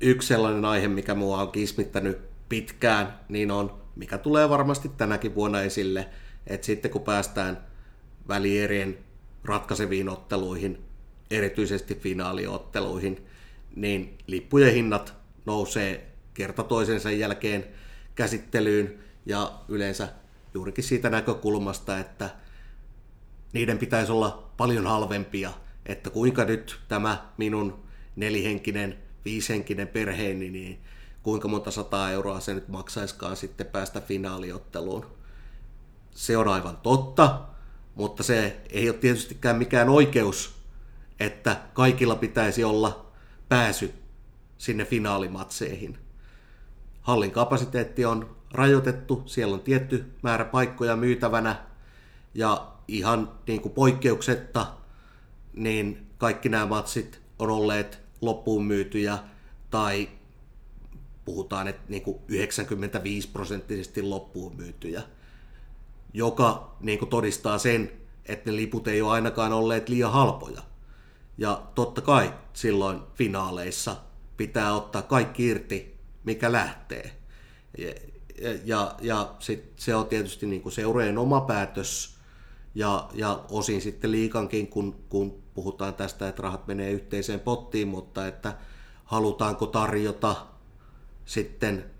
Yksi 0.00 0.28
sellainen 0.28 0.64
aihe, 0.64 0.88
mikä 0.88 1.14
mua 1.14 1.42
on 1.42 1.52
kismittänyt 1.52 2.18
pitkään, 2.48 3.14
niin 3.28 3.50
on, 3.50 3.82
mikä 3.96 4.18
tulee 4.18 4.48
varmasti 4.48 4.88
tänäkin 4.88 5.34
vuonna 5.34 5.62
esille, 5.62 6.08
että 6.48 6.66
sitten 6.66 6.90
kun 6.90 7.02
päästään 7.02 7.64
välierien 8.28 8.98
ratkaiseviin 9.44 10.08
otteluihin, 10.08 10.78
erityisesti 11.30 11.94
finaaliotteluihin, 11.94 13.26
niin 13.76 14.18
lippujen 14.26 14.74
hinnat 14.74 15.14
nousee 15.46 16.12
kerta 16.34 16.62
toisensa 16.62 17.10
jälkeen 17.10 17.64
käsittelyyn 18.14 18.98
ja 19.26 19.52
yleensä 19.68 20.08
juurikin 20.54 20.84
siitä 20.84 21.10
näkökulmasta, 21.10 21.98
että 21.98 22.30
niiden 23.52 23.78
pitäisi 23.78 24.12
olla 24.12 24.50
paljon 24.56 24.86
halvempia, 24.86 25.50
että 25.86 26.10
kuinka 26.10 26.44
nyt 26.44 26.78
tämä 26.88 27.28
minun 27.36 27.82
nelihenkinen, 28.16 28.98
viishenkinen 29.24 29.88
perheeni, 29.88 30.50
niin 30.50 30.78
kuinka 31.22 31.48
monta 31.48 31.70
sataa 31.70 32.10
euroa 32.10 32.40
se 32.40 32.54
nyt 32.54 32.68
maksaiskaan 32.68 33.36
sitten 33.36 33.66
päästä 33.66 34.00
finaaliotteluun. 34.00 35.17
Se 36.18 36.36
on 36.36 36.48
aivan 36.48 36.76
totta, 36.76 37.40
mutta 37.94 38.22
se 38.22 38.60
ei 38.70 38.88
ole 38.90 38.98
tietystikään 38.98 39.56
mikään 39.56 39.88
oikeus, 39.88 40.54
että 41.20 41.56
kaikilla 41.72 42.16
pitäisi 42.16 42.64
olla 42.64 43.06
pääsy 43.48 43.94
sinne 44.58 44.84
finaalimatseihin. 44.84 45.98
Hallin 47.00 47.30
kapasiteetti 47.30 48.04
on 48.04 48.36
rajoitettu, 48.50 49.22
siellä 49.26 49.54
on 49.54 49.60
tietty 49.60 50.04
määrä 50.22 50.44
paikkoja 50.44 50.96
myytävänä 50.96 51.56
ja 52.34 52.72
ihan 52.88 53.32
niin 53.46 53.60
kuin 53.60 53.72
poikkeuksetta 53.72 54.66
niin 55.52 56.06
kaikki 56.18 56.48
nämä 56.48 56.66
matsit 56.66 57.20
on 57.38 57.50
olleet 57.50 58.00
loppuun 58.20 58.64
myytyjä 58.64 59.18
tai 59.70 60.08
puhutaan, 61.24 61.68
että 61.68 61.82
niin 61.88 62.02
kuin 62.02 62.18
95 62.28 63.28
prosenttisesti 63.28 64.02
loppuun 64.02 64.56
myytyjä, 64.56 65.02
joka 66.12 66.76
niin 66.80 66.98
kuin 66.98 67.08
todistaa 67.08 67.58
sen, 67.58 67.92
että 68.26 68.50
ne 68.50 68.56
liput 68.56 68.88
ei 68.88 69.02
ole 69.02 69.12
ainakaan 69.12 69.52
olleet 69.52 69.88
liian 69.88 70.12
halpoja. 70.12 70.62
Ja 71.38 71.62
totta 71.74 72.00
kai 72.00 72.34
silloin 72.52 73.00
finaaleissa 73.14 73.96
pitää 74.36 74.74
ottaa 74.74 75.02
kaikki 75.02 75.46
irti, 75.46 75.98
mikä 76.24 76.52
lähtee. 76.52 77.18
Ja, 77.78 77.94
ja, 78.64 78.94
ja 79.00 79.34
sit 79.38 79.72
se 79.76 79.94
on 79.94 80.06
tietysti 80.06 80.46
niin 80.46 80.62
kuin 80.62 80.72
seurojen 80.72 81.18
oma 81.18 81.40
päätös 81.40 82.18
ja, 82.74 83.08
ja 83.14 83.44
osin 83.50 83.80
sitten 83.80 84.12
liikankin, 84.12 84.66
kun, 84.66 85.04
kun 85.08 85.42
puhutaan 85.54 85.94
tästä, 85.94 86.28
että 86.28 86.42
rahat 86.42 86.66
menee 86.66 86.90
yhteiseen 86.90 87.40
pottiin, 87.40 87.88
mutta 87.88 88.26
että 88.26 88.56
halutaanko 89.04 89.66
tarjota 89.66 90.36
sitten 91.24 91.90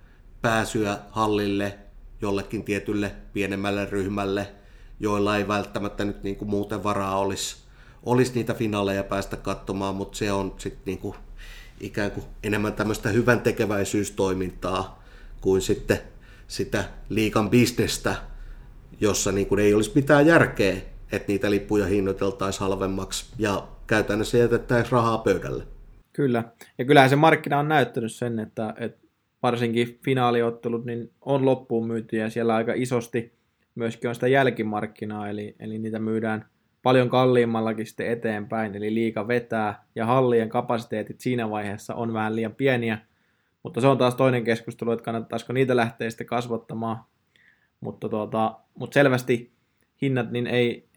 pääsyä 0.43 0.99
hallille 1.11 1.79
jollekin 2.23 2.65
tietylle 2.65 3.13
pienemmälle 3.33 3.85
ryhmälle, 3.91 4.49
joilla 5.01 5.37
ei 5.37 5.49
välttämättä 5.49 6.05
nyt 6.05 6.23
niin 6.23 6.37
kuin 6.37 6.51
muuten 6.51 6.83
varaa 6.83 7.19
olisi, 7.19 7.57
olisi 8.03 8.35
niitä 8.35 8.55
finaaleja 8.55 9.05
päästä 9.05 9.37
katsomaan, 9.37 9.95
mutta 9.95 10.19
se 10.19 10.33
on 10.33 10.55
sitten 10.59 10.83
niin 10.87 10.99
kuin 10.99 11.15
ikään 11.81 12.11
kuin 12.11 12.27
enemmän 12.43 12.73
tämmöistä 12.73 13.09
hyvän 13.09 13.41
tekeväisyystoimintaa 13.41 15.03
kuin 15.41 15.63
sitten 15.63 15.99
sitä 16.49 16.85
liikan 17.09 17.51
bisnestä, 17.51 18.15
jossa 19.01 19.33
niin 19.33 19.47
kuin 19.47 19.59
ei 19.59 19.75
olisi 19.75 19.93
mitään 19.95 20.27
järkeä, 20.27 20.77
että 21.13 21.29
niitä 21.29 21.51
lippuja 21.51 21.87
hinnoiteltaisiin 21.87 22.61
halvemmaksi 22.61 23.27
ja 23.39 23.69
käytännössä 23.87 24.39
jätettäisiin 24.39 24.93
rahaa 24.93 25.19
pöydälle. 25.19 25.67
Kyllä, 26.13 26.45
ja 26.79 26.85
kyllähän 26.85 27.11
se 27.11 27.17
markkina 27.17 27.59
on 27.59 27.69
näyttänyt 27.69 28.13
sen, 28.13 28.39
että, 28.39 28.75
että 28.79 29.08
varsinkin 29.43 29.99
finaaliottelut 30.05 30.85
niin 30.85 31.11
on 31.21 31.45
loppuun 31.45 31.87
myyty 31.87 32.17
ja 32.17 32.31
siellä 32.31 32.55
aika 32.55 32.73
isosti 32.77 33.39
myöskin 33.75 34.09
on 34.09 34.15
sitä 34.15 34.29
jälkimarkkinaa, 34.29 35.29
eli, 35.29 35.57
eli 35.59 35.79
niitä 35.79 35.99
myydään 35.99 36.47
paljon 36.83 37.11
kalliimmallakin 37.11 37.87
sitten 37.87 38.11
eteenpäin, 38.11 38.75
eli 38.75 38.95
liika 38.95 39.29
vetää 39.29 39.85
ja 39.95 40.07
hallien 40.07 40.49
kapasiteetit 40.49 41.21
siinä 41.21 41.51
vaiheessa 41.51 41.95
on 41.95 42.13
vähän 42.13 42.37
liian 42.37 42.55
pieniä, 42.55 42.99
mutta 43.63 43.81
se 43.81 43.87
on 43.87 43.99
taas 43.99 44.15
toinen 44.15 44.45
keskustelu, 44.45 44.93
että 44.93 45.05
kannattaisiko 45.05 45.53
niitä 45.53 45.77
lähteä 45.77 46.11
sitten 46.11 46.27
kasvattamaan, 46.27 46.97
mutta, 47.81 48.09
tuota, 48.09 48.59
mutta 48.75 48.95
selvästi 48.95 49.53
hinnat 50.03 50.31
niin 50.31 50.47
ei, 50.47 50.89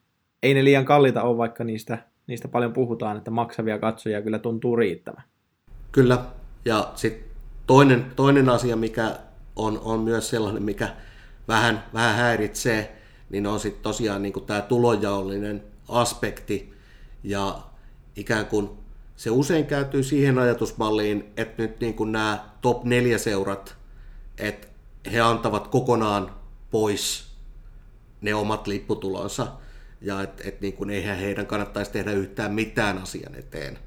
ei 0.44 0.54
ne 0.54 0.64
liian 0.64 0.86
kalliita 0.86 1.24
ole, 1.24 1.38
vaikka 1.38 1.64
niistä, 1.64 1.98
niistä 2.28 2.48
paljon 2.48 2.74
puhutaan, 2.74 3.18
että 3.18 3.32
maksavia 3.32 3.80
katsojia 3.80 4.22
kyllä 4.22 4.40
tuntuu 4.40 4.76
riittävän. 4.76 5.24
Kyllä, 5.92 6.26
ja 6.66 6.92
sitten 6.96 7.31
toinen, 7.72 8.12
toinen 8.16 8.50
asia, 8.50 8.76
mikä 8.76 9.20
on, 9.56 9.80
on 9.84 10.00
myös 10.00 10.30
sellainen, 10.30 10.64
mikä 10.64 10.96
vähän, 11.48 11.84
vähän 11.94 12.16
häiritsee, 12.16 13.02
niin 13.30 13.48
on 13.48 13.60
sitten 13.60 13.84
tosiaan 13.84 14.22
niin 14.22 14.46
tämä 14.46 14.62
tulojaollinen 14.62 15.64
aspekti, 15.90 16.74
ja 17.24 17.62
ikään 18.16 18.46
kuin 18.46 18.70
se 19.16 19.30
usein 19.30 19.66
kääntyy 19.66 20.04
siihen 20.04 20.40
ajatusmalliin, 20.40 21.34
että 21.38 21.64
nyt 21.64 21.80
niin 21.80 21.94
kuin 21.94 22.12
nämä 22.12 22.46
top 22.62 22.84
4 22.84 23.18
seurat, 23.18 23.76
että 24.38 24.68
he 25.12 25.22
antavat 25.22 25.68
kokonaan 25.68 26.36
pois 26.72 27.32
ne 28.22 28.36
omat 28.36 28.68
lipputulonsa, 28.68 29.48
ja 30.02 30.22
että 30.22 30.44
et 30.46 30.62
niin 30.62 30.74
kuin 30.74 30.90
eihän 30.90 31.18
heidän 31.18 31.46
kannattaisi 31.46 31.92
tehdä 31.92 32.12
yhtään 32.12 32.54
mitään 32.54 32.98
asian 32.98 33.36
eteen. 33.36 33.80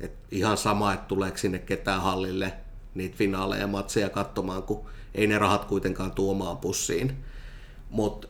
Et 0.00 0.12
ihan 0.30 0.56
sama, 0.56 0.92
että 0.92 1.06
tuleeko 1.06 1.38
sinne 1.38 1.58
ketään 1.58 2.02
hallille 2.02 2.52
niitä 2.94 3.16
finaaleja 3.16 3.60
ja 3.60 3.66
matseja 3.66 4.10
katsomaan, 4.10 4.62
kun 4.62 4.86
ei 5.14 5.26
ne 5.26 5.38
rahat 5.38 5.64
kuitenkaan 5.64 6.12
tuomaan 6.12 6.58
pussiin. 6.58 7.16
Mutta 7.90 8.28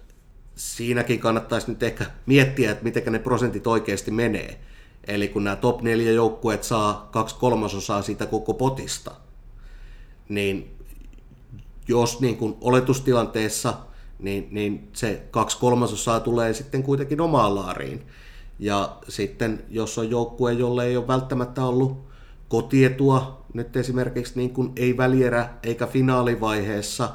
siinäkin 0.55 1.21
kannattaisi 1.21 1.71
nyt 1.71 1.83
ehkä 1.83 2.07
miettiä, 2.27 2.71
että 2.71 2.85
miten 2.85 3.13
ne 3.13 3.19
prosentit 3.19 3.67
oikeasti 3.67 4.11
menee. 4.11 4.61
Eli 5.07 5.29
kun 5.29 5.45
nämä 5.45 5.57
top 5.57 5.83
4 5.83 6.13
joukkueet 6.13 6.65
saa 6.65 7.09
kaksi 7.13 7.35
kolmasosaa 7.35 8.03
siitä 8.03 8.27
koko 8.27 8.55
potista, 8.55 9.11
niin 10.29 10.77
jos 11.89 12.21
niin 12.21 12.37
kuin 12.37 12.57
oletustilanteessa, 12.61 13.75
niin, 14.19 14.49
niin 14.51 14.89
se 14.93 15.23
kaksi 15.31 15.59
kolmasosaa 15.59 16.21
tulee 16.21 16.55
sitten 16.55 16.83
kuitenkin 16.83 17.21
omaan 17.21 17.55
laariin. 17.55 18.07
Ja 18.59 18.97
sitten 19.09 19.65
jos 19.71 19.99
on 19.99 20.11
joukkue, 20.11 20.53
jolle 20.53 20.87
ei 20.87 20.97
ole 20.97 21.07
välttämättä 21.07 21.65
ollut 21.65 22.10
kotietua, 22.51 23.45
nyt 23.55 23.77
esimerkiksi 23.77 24.33
niin 24.37 24.51
kuin 24.51 24.73
ei 24.77 24.97
välierä 24.97 25.49
eikä 25.63 25.87
finaalivaiheessa, 25.87 27.11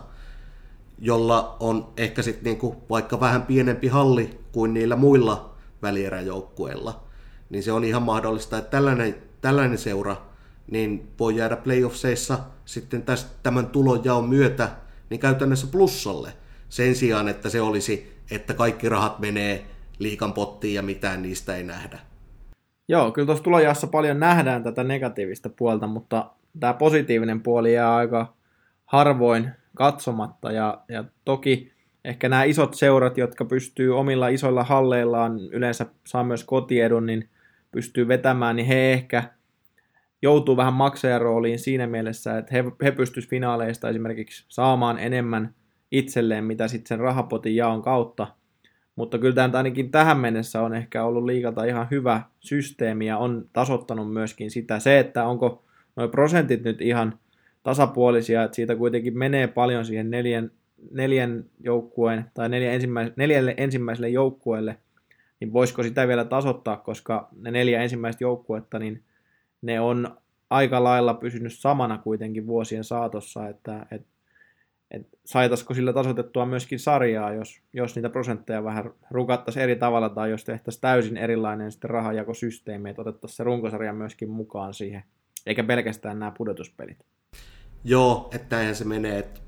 jolla 0.99 1.57
on 1.59 1.93
ehkä 1.97 2.21
sitten 2.21 2.43
niin 2.43 2.57
kuin 2.57 2.77
vaikka 2.89 3.19
vähän 3.19 3.41
pienempi 3.41 3.87
halli 3.87 4.39
kuin 4.51 4.73
niillä 4.73 4.95
muilla 4.95 5.55
välieräjoukkueilla, 5.81 7.03
niin 7.49 7.63
se 7.63 7.71
on 7.71 7.83
ihan 7.83 8.01
mahdollista, 8.01 8.57
että 8.57 8.71
tällainen, 8.71 9.15
tällainen 9.41 9.77
seura 9.77 10.17
niin 10.71 11.07
voi 11.19 11.35
jäädä 11.35 11.55
playoffseissa 11.55 12.39
sitten 12.65 13.03
tästä, 13.03 13.29
tämän 13.43 13.67
tulonjaon 13.67 14.29
myötä 14.29 14.69
niin 15.09 15.19
käytännössä 15.19 15.67
plussalle 15.67 16.33
sen 16.69 16.95
sijaan, 16.95 17.27
että 17.27 17.49
se 17.49 17.61
olisi, 17.61 18.21
että 18.31 18.53
kaikki 18.53 18.89
rahat 18.89 19.19
menee 19.19 19.65
liikan 19.99 20.33
pottiin 20.33 20.73
ja 20.73 20.81
mitään 20.81 21.21
niistä 21.21 21.55
ei 21.55 21.63
nähdä. 21.63 21.99
Joo, 22.87 23.11
kyllä 23.11 23.25
tuossa 23.25 23.43
tulojassa 23.43 23.87
paljon 23.87 24.19
nähdään 24.19 24.63
tätä 24.63 24.83
negatiivista 24.83 25.49
puolta, 25.49 25.87
mutta 25.87 26.31
tämä 26.59 26.73
positiivinen 26.73 27.41
puoli 27.41 27.73
jää 27.73 27.95
aika 27.95 28.33
harvoin 28.85 29.49
katsomatta. 29.75 30.51
Ja, 30.51 30.83
ja 30.89 31.03
toki 31.25 31.71
ehkä 32.05 32.29
nämä 32.29 32.43
isot 32.43 32.73
seurat, 32.73 33.17
jotka 33.17 33.45
pystyy 33.45 33.97
omilla 33.97 34.27
isoilla 34.27 34.63
halleillaan, 34.63 35.39
yleensä 35.39 35.85
saa 36.07 36.23
myös 36.23 36.43
kotiedun, 36.43 37.05
niin 37.05 37.29
pystyy 37.71 38.07
vetämään, 38.07 38.55
niin 38.55 38.67
he 38.67 38.93
ehkä 38.93 39.23
joutuu 40.21 40.57
vähän 40.57 40.73
maksajarooliin 40.73 41.59
siinä 41.59 41.87
mielessä, 41.87 42.37
että 42.37 42.55
he, 42.55 42.63
he 42.83 42.91
pystyisivät 42.91 43.29
finaaleista 43.29 43.89
esimerkiksi 43.89 44.45
saamaan 44.47 44.99
enemmän 44.99 45.55
itselleen, 45.91 46.43
mitä 46.43 46.67
sitten 46.67 46.87
sen 46.87 46.99
rahapotin 46.99 47.55
jaon 47.55 47.81
kautta– 47.81 48.27
mutta 48.95 49.17
kyllä 49.19 49.35
tämä 49.35 49.57
ainakin 49.57 49.91
tähän 49.91 50.17
mennessä 50.17 50.61
on 50.61 50.75
ehkä 50.75 51.03
ollut 51.03 51.25
liikalta 51.25 51.65
ihan 51.65 51.87
hyvä 51.91 52.21
systeemi 52.39 53.05
ja 53.05 53.17
on 53.17 53.49
tasottanut 53.53 54.13
myöskin 54.13 54.51
sitä. 54.51 54.79
Se, 54.79 54.99
että 54.99 55.25
onko 55.25 55.63
nuo 55.95 56.07
prosentit 56.07 56.63
nyt 56.63 56.81
ihan 56.81 57.19
tasapuolisia, 57.63 58.43
että 58.43 58.55
siitä 58.55 58.75
kuitenkin 58.75 59.17
menee 59.17 59.47
paljon 59.47 59.85
siihen 59.85 60.11
neljän, 60.11 60.51
neljän 60.91 61.45
joukkueen 61.59 62.25
tai 62.33 62.49
neljän 62.49 62.73
ensimmäis, 62.73 63.11
neljälle 63.15 63.53
ensimmäiselle 63.57 64.09
joukkueelle, 64.09 64.77
niin 65.39 65.53
voisiko 65.53 65.83
sitä 65.83 66.07
vielä 66.07 66.25
tasottaa, 66.25 66.77
koska 66.77 67.29
ne 67.41 67.51
neljä 67.51 67.81
ensimmäistä 67.81 68.23
joukkuetta, 68.23 68.79
niin 68.79 69.03
ne 69.61 69.79
on 69.79 70.17
aika 70.49 70.83
lailla 70.83 71.13
pysynyt 71.13 71.53
samana 71.53 71.97
kuitenkin 71.97 72.47
vuosien 72.47 72.83
saatossa, 72.83 73.47
että, 73.47 73.85
että 73.91 74.07
että 74.91 75.17
sillä 75.73 75.93
tasoitettua 75.93 76.45
myöskin 76.45 76.79
sarjaa, 76.79 77.33
jos, 77.33 77.61
jos 77.73 77.95
niitä 77.95 78.09
prosentteja 78.09 78.63
vähän 78.63 78.91
rukattaisiin 79.11 79.63
eri 79.63 79.75
tavalla 79.75 80.09
tai 80.09 80.29
jos 80.29 80.43
tehtäisiin 80.43 80.81
täysin 80.81 81.17
erilainen 81.17 81.71
sitten 81.71 81.89
rahajakosysteemi, 81.89 82.89
että 82.89 83.01
otettaisiin 83.01 83.37
se 83.37 83.43
runkosarja 83.43 83.93
myöskin 83.93 84.29
mukaan 84.29 84.73
siihen, 84.73 85.03
eikä 85.45 85.63
pelkästään 85.63 86.19
nämä 86.19 86.31
pudotuspelit. 86.37 86.97
Joo, 87.83 88.29
että 88.33 88.55
näinhän 88.55 88.75
se 88.75 88.85
menee, 88.85 89.19
että 89.19 89.41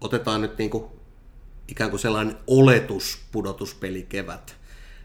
otetaan 0.00 0.40
nyt 0.40 0.58
niinku 0.58 0.90
ikään 1.68 1.90
kuin 1.90 2.00
sellainen 2.00 2.36
oletus 2.46 3.26
pudotuspelikevät, 3.32 4.56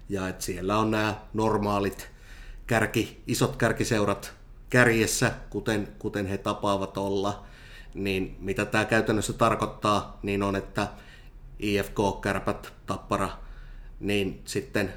ja 0.10 0.28
että 0.28 0.44
siellä 0.44 0.78
on 0.78 0.92
nämä 0.92 1.16
normaalit 1.34 2.12
kärki, 2.68 3.24
isot 3.28 3.56
kärkiseurat 3.56 4.34
kärjessä, 4.70 5.32
kuten, 5.50 5.88
kuten 6.00 6.26
he 6.26 6.38
tapaavat 6.38 6.98
olla– 6.98 7.44
niin 7.94 8.38
mitä 8.40 8.66
tämä 8.66 8.86
käytännössä 8.86 9.34
tarkoittaa, 9.34 10.20
niin 10.24 10.44
on, 10.44 10.56
että 10.56 10.88
IFK, 11.60 11.98
Kärpät, 12.22 12.74
Tappara, 12.86 13.30
niin 14.00 14.42
sitten 14.46 14.94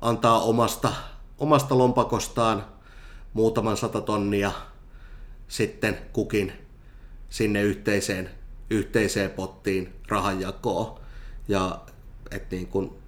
antaa 0.00 0.40
omasta, 0.40 0.92
omasta 1.38 1.78
lompakostaan 1.78 2.64
muutaman 3.32 3.76
sata 3.76 4.00
tonnia 4.00 4.52
sitten 5.48 5.98
kukin 6.12 6.52
sinne 7.28 7.62
yhteiseen, 7.62 8.30
yhteiseen 8.70 9.30
pottiin 9.30 9.92
rahanjakoon. 10.08 11.00
Ja 11.48 11.80
et 12.30 12.50
niin 12.50 12.66
kun, 12.66 12.99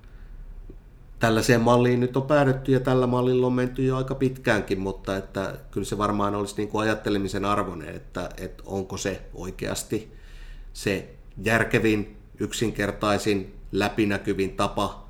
tällaiseen 1.22 1.60
malliin 1.60 2.00
nyt 2.00 2.16
on 2.16 2.22
päädytty 2.22 2.72
ja 2.72 2.80
tällä 2.80 3.06
mallilla 3.06 3.46
on 3.46 3.52
menty 3.52 3.84
jo 3.84 3.96
aika 3.96 4.14
pitkäänkin, 4.14 4.80
mutta 4.80 5.16
että 5.16 5.58
kyllä 5.70 5.84
se 5.84 5.98
varmaan 5.98 6.34
olisi 6.34 6.54
niin 6.56 6.68
kuin 6.68 6.82
ajattelemisen 6.82 7.44
arvoinen, 7.44 7.94
että, 7.94 8.30
että 8.36 8.62
onko 8.66 8.96
se 8.96 9.22
oikeasti 9.34 10.12
se 10.72 11.14
järkevin, 11.42 12.16
yksinkertaisin, 12.40 13.54
läpinäkyvin 13.72 14.56
tapa. 14.56 15.08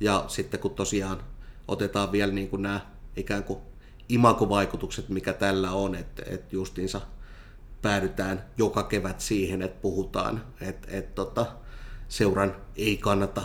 Ja 0.00 0.24
sitten 0.28 0.60
kun 0.60 0.74
tosiaan 0.74 1.18
otetaan 1.68 2.12
vielä 2.12 2.32
niin 2.32 2.48
kuin 2.48 2.62
nämä 2.62 2.80
ikään 3.16 3.44
kuin 3.44 3.58
imakovaikutukset, 4.08 5.08
mikä 5.08 5.32
tällä 5.32 5.72
on, 5.72 5.94
että, 5.94 6.22
että 6.26 6.56
justiinsa 6.56 7.00
päädytään 7.82 8.44
joka 8.58 8.82
kevät 8.82 9.20
siihen, 9.20 9.62
että 9.62 9.80
puhutaan, 9.82 10.44
että, 10.60 10.88
että 10.90 11.14
tota, 11.14 11.46
seuran 12.08 12.56
ei 12.76 12.96
kannata 12.96 13.42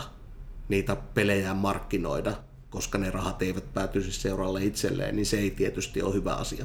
niitä 0.70 0.96
pelejä 1.14 1.54
markkinoida, 1.54 2.32
koska 2.70 2.98
ne 2.98 3.10
rahat 3.10 3.42
eivät 3.42 3.64
päätyisi 3.74 4.12
seuralle 4.12 4.64
itselleen, 4.64 5.16
niin 5.16 5.26
se 5.26 5.38
ei 5.38 5.50
tietysti 5.50 6.02
ole 6.02 6.14
hyvä 6.14 6.34
asia. 6.34 6.64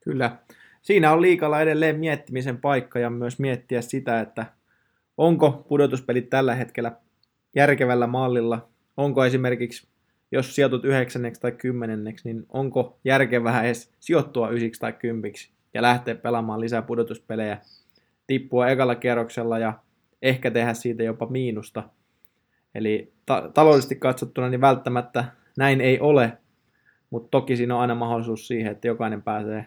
Kyllä. 0.00 0.36
Siinä 0.82 1.12
on 1.12 1.22
liikalla 1.22 1.60
edelleen 1.60 1.98
miettimisen 1.98 2.58
paikka 2.58 2.98
ja 2.98 3.10
myös 3.10 3.38
miettiä 3.38 3.82
sitä, 3.82 4.20
että 4.20 4.46
onko 5.16 5.66
pudotuspelit 5.68 6.30
tällä 6.30 6.54
hetkellä 6.54 6.92
järkevällä 7.56 8.06
mallilla, 8.06 8.68
onko 8.96 9.24
esimerkiksi, 9.24 9.88
jos 10.32 10.54
sijoitut 10.54 10.84
yhdeksänneksi 10.84 11.40
tai 11.40 11.52
kymmenenneksi, 11.52 12.28
niin 12.28 12.46
onko 12.48 12.98
järkevää 13.04 13.62
edes 13.62 13.92
sijoittua 14.00 14.50
ysiksi 14.50 14.80
tai 14.80 14.92
kympiksi 14.92 15.50
ja 15.74 15.82
lähteä 15.82 16.14
pelaamaan 16.14 16.60
lisää 16.60 16.82
pudotuspelejä, 16.82 17.58
tippua 18.26 18.68
ekalla 18.68 18.94
kierroksella 18.94 19.58
ja 19.58 19.72
ehkä 20.22 20.50
tehdä 20.50 20.74
siitä 20.74 21.02
jopa 21.02 21.26
miinusta. 21.26 21.88
Eli 22.74 23.12
ta- 23.26 23.50
taloudellisesti 23.54 23.96
katsottuna 23.96 24.48
niin 24.48 24.60
välttämättä 24.60 25.24
näin 25.58 25.80
ei 25.80 26.00
ole, 26.00 26.38
mutta 27.10 27.28
toki 27.30 27.56
siinä 27.56 27.74
on 27.74 27.80
aina 27.80 27.94
mahdollisuus 27.94 28.46
siihen, 28.46 28.72
että 28.72 28.88
jokainen 28.88 29.22
pääsee 29.22 29.66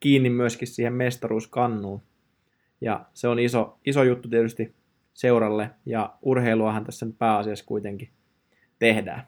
kiinni 0.00 0.30
myöskin 0.30 0.68
siihen 0.68 0.92
mestaruuskannuun. 0.92 2.02
Ja 2.80 3.04
se 3.14 3.28
on 3.28 3.38
iso, 3.38 3.78
iso 3.86 4.02
juttu 4.02 4.28
tietysti 4.28 4.74
seuralle, 5.14 5.70
ja 5.86 6.14
urheiluahan 6.22 6.84
tässä 6.84 7.06
nyt 7.06 7.18
pääasiassa 7.18 7.64
kuitenkin 7.64 8.10
tehdään. 8.78 9.26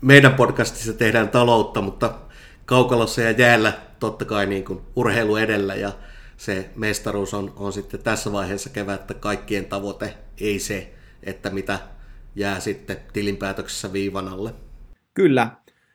Meidän 0.00 0.34
podcastissa 0.34 0.92
tehdään 0.92 1.28
taloutta, 1.28 1.80
mutta 1.80 2.14
kaukalossa 2.64 3.20
ja 3.20 3.30
jäällä 3.30 3.72
totta 4.00 4.24
kai 4.24 4.46
niin 4.46 4.64
kuin 4.64 4.80
urheilu 4.96 5.36
edellä, 5.36 5.74
ja 5.74 5.92
se 6.36 6.70
mestaruus 6.76 7.34
on, 7.34 7.52
on 7.56 7.72
sitten 7.72 8.02
tässä 8.02 8.32
vaiheessa 8.32 8.70
kevättä 8.70 9.14
kaikkien 9.14 9.64
tavoite, 9.64 10.14
ei 10.40 10.58
se, 10.58 10.92
että 11.22 11.50
mitä 11.50 11.78
jää 12.36 12.60
sitten 12.60 12.96
tilinpäätöksessä 13.12 13.92
viivan 13.92 14.28
alle. 14.28 14.54
Kyllä. 15.14 15.48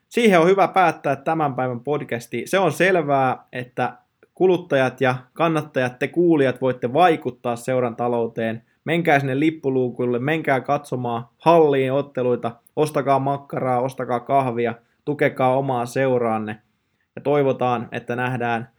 Siihen 0.09 0.39
on 0.39 0.47
hyvä 0.47 0.67
päättää 0.67 1.15
tämän 1.15 1.55
päivän 1.55 1.79
podcasti. 1.79 2.43
Se 2.45 2.59
on 2.59 2.71
selvää, 2.71 3.45
että 3.51 3.97
kuluttajat 4.35 5.01
ja 5.01 5.15
kannattajat, 5.33 5.99
te 5.99 6.07
kuulijat 6.07 6.61
voitte 6.61 6.93
vaikuttaa 6.93 7.55
seuran 7.55 7.95
talouteen. 7.95 8.63
Menkää 8.85 9.19
sinne 9.19 9.39
lippuluukulle, 9.39 10.19
menkää 10.19 10.61
katsomaan 10.61 11.27
halliin 11.37 11.93
otteluita, 11.93 12.51
ostakaa 12.75 13.19
makkaraa, 13.19 13.81
ostakaa 13.81 14.19
kahvia, 14.19 14.75
tukekaa 15.05 15.57
omaa 15.57 15.85
seuraanne. 15.85 16.61
Ja 17.15 17.21
toivotaan, 17.21 17.89
että 17.91 18.15
nähdään 18.15 18.69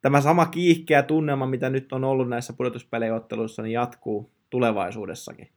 tämä 0.00 0.20
sama 0.20 0.46
kiihkeä 0.46 1.02
tunnelma, 1.02 1.46
mitä 1.46 1.70
nyt 1.70 1.92
on 1.92 2.04
ollut 2.04 2.28
näissä 2.28 2.52
pudotuspeleotteluissa, 2.52 3.62
niin 3.62 3.72
jatkuu 3.72 4.30
tulevaisuudessakin. 4.50 5.48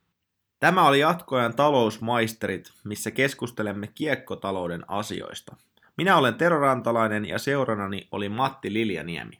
Tämä 0.59 0.87
oli 0.87 0.99
jatkoajan 0.99 1.55
talousmaisterit, 1.55 2.71
missä 2.83 3.11
keskustelemme 3.11 3.87
kiekkotalouden 3.87 4.83
asioista. 4.87 5.55
Minä 5.97 6.17
olen 6.17 6.35
Tero 6.35 6.59
Rantalainen 6.59 7.25
ja 7.25 7.39
seuranani 7.39 8.07
oli 8.11 8.29
Matti 8.29 8.73
Liljaniemi. 8.73 9.39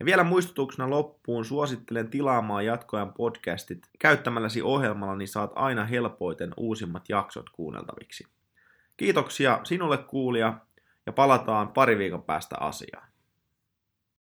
Ja 0.00 0.06
vielä 0.06 0.24
muistutuksena 0.24 0.90
loppuun 0.90 1.44
suosittelen 1.44 2.10
tilaamaan 2.10 2.66
jatkoajan 2.66 3.12
podcastit. 3.12 3.88
Käyttämälläsi 3.98 4.62
ohjelmalla 4.62 5.16
niin 5.16 5.28
saat 5.28 5.52
aina 5.54 5.84
helpoiten 5.84 6.50
uusimmat 6.56 7.08
jaksot 7.08 7.50
kuunneltaviksi. 7.50 8.24
Kiitoksia 8.96 9.60
sinulle 9.64 9.98
kuulija 9.98 10.58
ja 11.06 11.12
palataan 11.12 11.68
pari 11.68 11.98
viikon 11.98 12.22
päästä 12.22 12.56
asiaan. 12.60 13.08